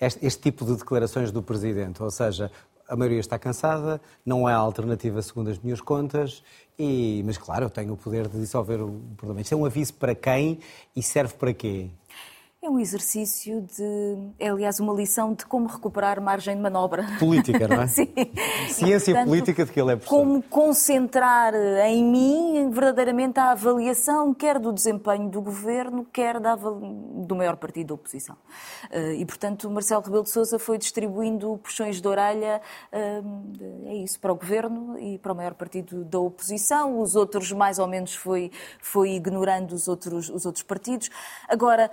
[0.00, 2.02] este, este tipo de declarações do presidente?
[2.02, 2.50] Ou seja,
[2.90, 6.42] a maioria está cansada, não há alternativa segundo as minhas contas,
[6.76, 9.44] e, mas claro, eu tenho o poder de dissolver o Parlamento.
[9.44, 10.58] Isto é um aviso para quem
[10.96, 11.88] e serve para quê?
[12.62, 14.32] É um exercício de.
[14.38, 17.06] É, aliás, uma lição de como recuperar margem de manobra.
[17.18, 17.86] Política, não é?
[17.88, 18.12] Sim.
[18.68, 20.14] Ciência Portanto, política de que ele é professor.
[20.14, 27.34] Como concentrar em mim verdadeiramente a avaliação, quer do desempenho do governo, quer da, do
[27.34, 28.36] maior partido da oposição.
[28.90, 32.60] Eh, e, portanto, Marcelo Rebelo de Souza foi distribuindo puxões de orelha,
[32.92, 33.22] eh,
[33.86, 37.00] é isso, para o governo e para o maior partido da oposição.
[37.00, 38.52] Os outros, mais ou menos, foi,
[38.82, 41.08] foi ignorando os outros, os outros partidos.
[41.48, 41.90] Agora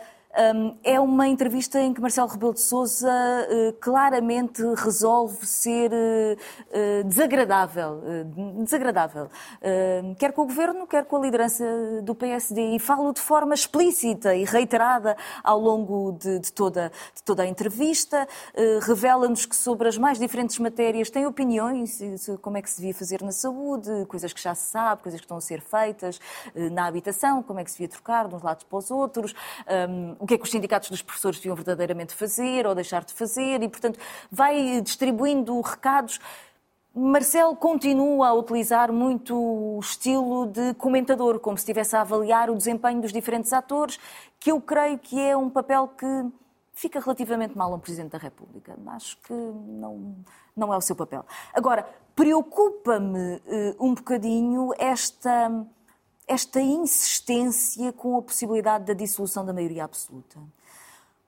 [0.84, 8.02] é uma entrevista em que Marcelo Rebelo de Sousa uh, claramente resolve ser uh, desagradável,
[8.60, 9.30] desagradável,
[10.18, 11.66] quer com o governo, quer com a liderança
[12.04, 17.24] do PSD e falo de forma explícita e reiterada ao longo de, de toda, de
[17.24, 18.28] toda a entrevista,
[18.86, 22.00] revela-nos que sobre as mais diferentes matérias tem opiniões,
[22.42, 25.26] como é que se devia fazer na saúde, coisas que já se sabe, coisas que
[25.26, 26.20] estão a ser feitas
[26.72, 29.34] na habitação, como é que se devia trocar de uns lados para os outros,
[29.90, 33.14] um, o que é que os sindicatos dos professores deviam verdadeiramente fazer ou deixar de
[33.14, 33.98] fazer, e, portanto,
[34.30, 36.20] vai distribuindo recados.
[36.94, 42.56] Marcelo continua a utilizar muito o estilo de comentador, como se estivesse a avaliar o
[42.56, 43.98] desempenho dos diferentes atores,
[44.38, 46.26] que eu creio que é um papel que
[46.74, 48.78] fica relativamente mal um Presidente da República.
[48.88, 50.14] Acho que não,
[50.58, 51.26] não é o seu papel.
[51.54, 55.66] Agora, preocupa-me uh, um bocadinho esta
[56.28, 60.38] esta insistência com a possibilidade da dissolução da maioria absoluta.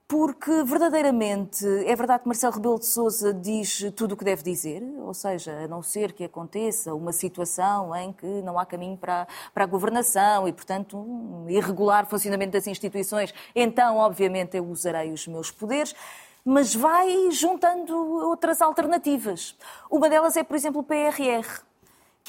[0.07, 4.81] Porque verdadeiramente é verdade que Marcelo Rebelo de Sousa diz tudo o que deve dizer,
[4.97, 9.27] ou seja, a não ser que aconteça uma situação em que não há caminho para,
[9.53, 15.27] para a governação e, portanto, um irregular funcionamento das instituições, então, obviamente, eu usarei os
[15.27, 15.95] meus poderes
[16.43, 19.55] mas vai juntando outras alternativas.
[19.91, 21.61] Uma delas é, por exemplo, o PRR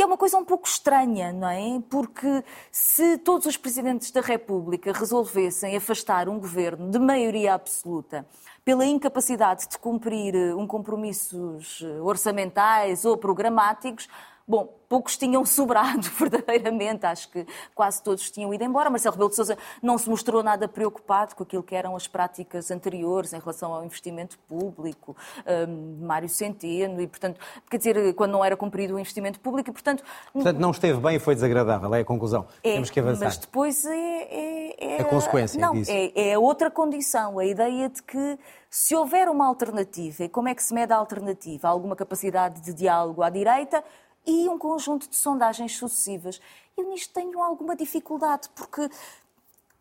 [0.01, 1.79] que é uma coisa um pouco estranha, não é?
[1.91, 2.43] Porque
[2.73, 8.27] se todos os presidentes da República resolvessem afastar um governo de maioria absoluta
[8.65, 14.09] pela incapacidade de cumprir eh, um compromissos eh, orçamentais ou programáticos,
[14.51, 18.91] Bom, poucos tinham sobrado verdadeiramente, acho que quase todos tinham ido embora.
[18.91, 22.69] Marcelo Rebelo de Sousa não se mostrou nada preocupado com aquilo que eram as práticas
[22.73, 27.39] anteriores em relação ao investimento público, um, Mário Centeno, e portanto,
[27.71, 30.03] quer dizer, quando não era cumprido o investimento público, e portanto...
[30.33, 32.49] Portanto, não esteve bem e foi desagradável, é a conclusão.
[32.65, 33.27] É, Temos que avançar.
[33.27, 33.93] Mas depois é...
[33.93, 35.93] é, é a consequência Não, disso.
[35.93, 38.37] É, é outra condição, a ideia de que
[38.69, 41.69] se houver uma alternativa, e como é que se mede a alternativa?
[41.69, 43.85] Há alguma capacidade de diálogo à direita?
[44.31, 46.41] E um conjunto de sondagens sucessivas.
[46.77, 48.89] Eu nisto tenho alguma dificuldade, porque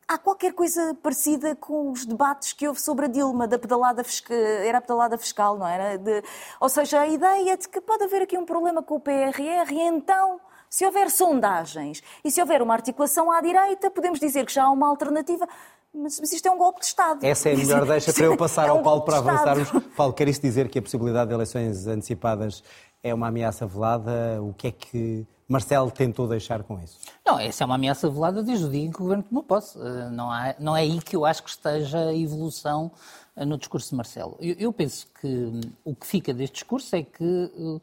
[0.07, 4.35] há qualquer coisa parecida com os debates que houve sobre a Dilma, da pedalada fiscal,
[4.35, 5.97] era a pedalada fiscal, não era?
[5.97, 6.23] De,
[6.59, 9.81] ou seja, a ideia de que pode haver aqui um problema com o PRR e
[9.81, 14.63] então, se houver sondagens e se houver uma articulação à direita, podemos dizer que já
[14.63, 15.47] há uma alternativa.
[15.93, 17.23] Mas, mas isto é um golpe de Estado.
[17.25, 19.69] Essa é a melhor deixa para eu passar é um ao Paulo para avançarmos.
[19.95, 22.63] Paulo, quer isso dizer que a possibilidade de eleições antecipadas
[23.03, 24.41] é uma ameaça velada?
[24.41, 26.99] O que é que Marcelo tentou deixar com isso?
[27.25, 29.79] Não, essa é uma ameaça velada desde o dia em que o governo tomou posse.
[29.79, 32.91] Eh, não, há, não é aí que eu acho que esteja a evolução
[33.35, 34.37] eh, no discurso de Marcelo.
[34.39, 37.81] Eu, eu penso que hum, o que fica deste discurso é que uh,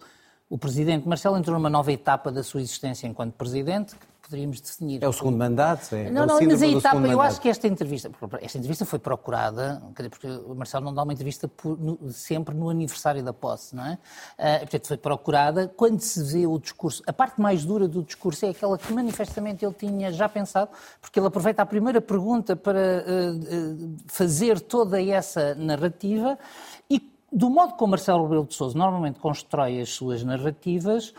[0.48, 3.96] o presidente Marcelo entrou numa nova etapa da sua existência enquanto presidente,
[4.26, 5.02] poderíamos definir.
[5.02, 5.94] É o segundo mandato?
[5.94, 7.20] É, não, não, mas a etapa, eu mandato.
[7.20, 8.10] acho que esta entrevista,
[8.40, 12.68] esta entrevista foi procurada, porque o Marcelo não dá uma entrevista por, no, sempre no
[12.68, 13.98] aniversário da posse, não é?
[14.38, 15.72] Uh, portanto, foi procurada.
[15.76, 19.64] Quando se vê o discurso, a parte mais dura do discurso é aquela que manifestamente
[19.64, 20.70] ele tinha já pensado,
[21.00, 26.36] porque ele aproveita a primeira pergunta para uh, uh, fazer toda essa narrativa
[26.90, 31.12] e do modo como Marcelo Rebelo de Sousa normalmente constrói as suas narrativas,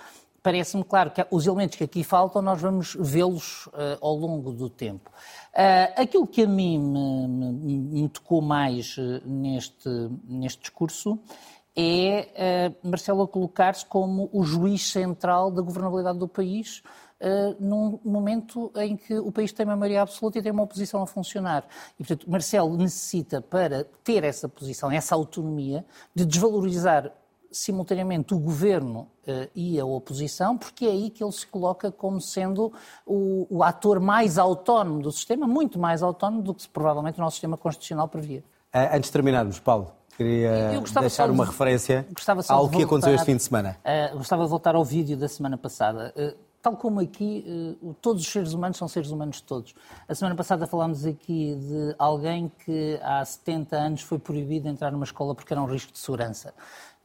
[0.48, 4.70] parece-me claro que os elementos que aqui faltam nós vamos vê-los uh, ao longo do
[4.70, 5.12] tempo.
[5.52, 9.90] Uh, aquilo que a mim me, me, me tocou mais uh, neste,
[10.24, 11.20] neste discurso
[11.76, 16.82] é Marcelo colocar-se como o juiz central da governabilidade do país,
[17.20, 21.02] Uh, num momento em que o país tem uma maioria absoluta e tem uma oposição
[21.02, 21.66] a funcionar.
[21.96, 25.84] E, portanto, Marcelo necessita, para ter essa posição, essa autonomia,
[26.14, 27.12] de desvalorizar
[27.52, 32.20] simultaneamente o governo uh, e a oposição, porque é aí que ele se coloca como
[32.20, 32.72] sendo
[33.06, 37.36] o, o, ator mais autónomo do sistema, muito mais autónomo do que provavelmente o nosso
[37.36, 38.44] sistema constitucional previa.
[38.74, 42.06] Uh, antes de terminarmos, Paulo, queria deixar uma de, referência
[42.50, 43.78] ao que aconteceu este fim de semana.
[43.84, 46.14] Uh, gostava de voltar ao vídeo da semana passada.
[46.60, 49.74] Tal como aqui, todos os seres humanos são seres humanos todos.
[50.06, 54.92] A semana passada falámos aqui de alguém que há 70 anos foi proibido de entrar
[54.92, 56.54] numa escola porque era um risco de segurança.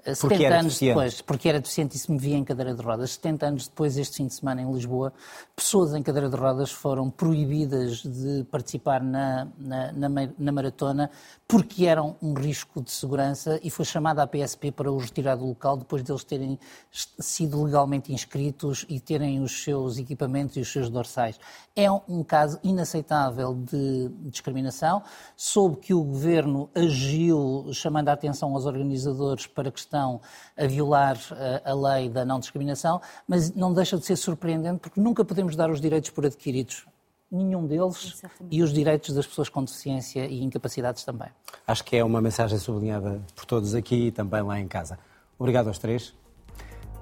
[0.04, 0.88] 70 anos deficiente.
[0.88, 4.16] depois, porque era deficiente e se movia em cadeira de rodas, 70 anos depois, este
[4.16, 5.12] fim de semana em Lisboa,
[5.54, 11.10] pessoas em cadeira de rodas foram proibidas de participar na, na, na, na maratona
[11.46, 15.46] porque eram um risco de segurança e foi chamada a PSP para os retirar do
[15.46, 16.58] local depois deles terem
[16.90, 21.38] sido legalmente inscritos e terem os seus equipamentos e os seus dorsais.
[21.76, 25.02] É um caso inaceitável de discriminação.
[25.36, 30.20] Soube que o governo agiu chamando a atenção aos organizadores para que estão
[30.56, 35.00] a violar eh, a lei da não discriminação, mas não deixa de ser surpreendente porque
[35.00, 36.86] nunca podemos dar os direitos por adquiridos
[37.30, 38.56] nenhum deles Exatamente.
[38.56, 41.28] e os direitos das pessoas com deficiência e incapacidades também.
[41.66, 44.98] Acho que é uma mensagem sublinhada por todos aqui e também lá em casa.
[45.38, 46.14] Obrigado aos três.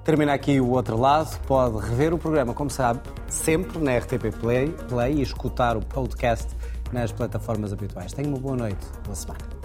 [0.03, 1.37] Termina aqui o outro lado.
[1.45, 6.47] Pode rever o programa, como sabe, sempre na RTP Play, Play e escutar o podcast
[6.91, 8.13] nas plataformas habituais.
[8.13, 9.60] Tenha uma boa noite, boa semana.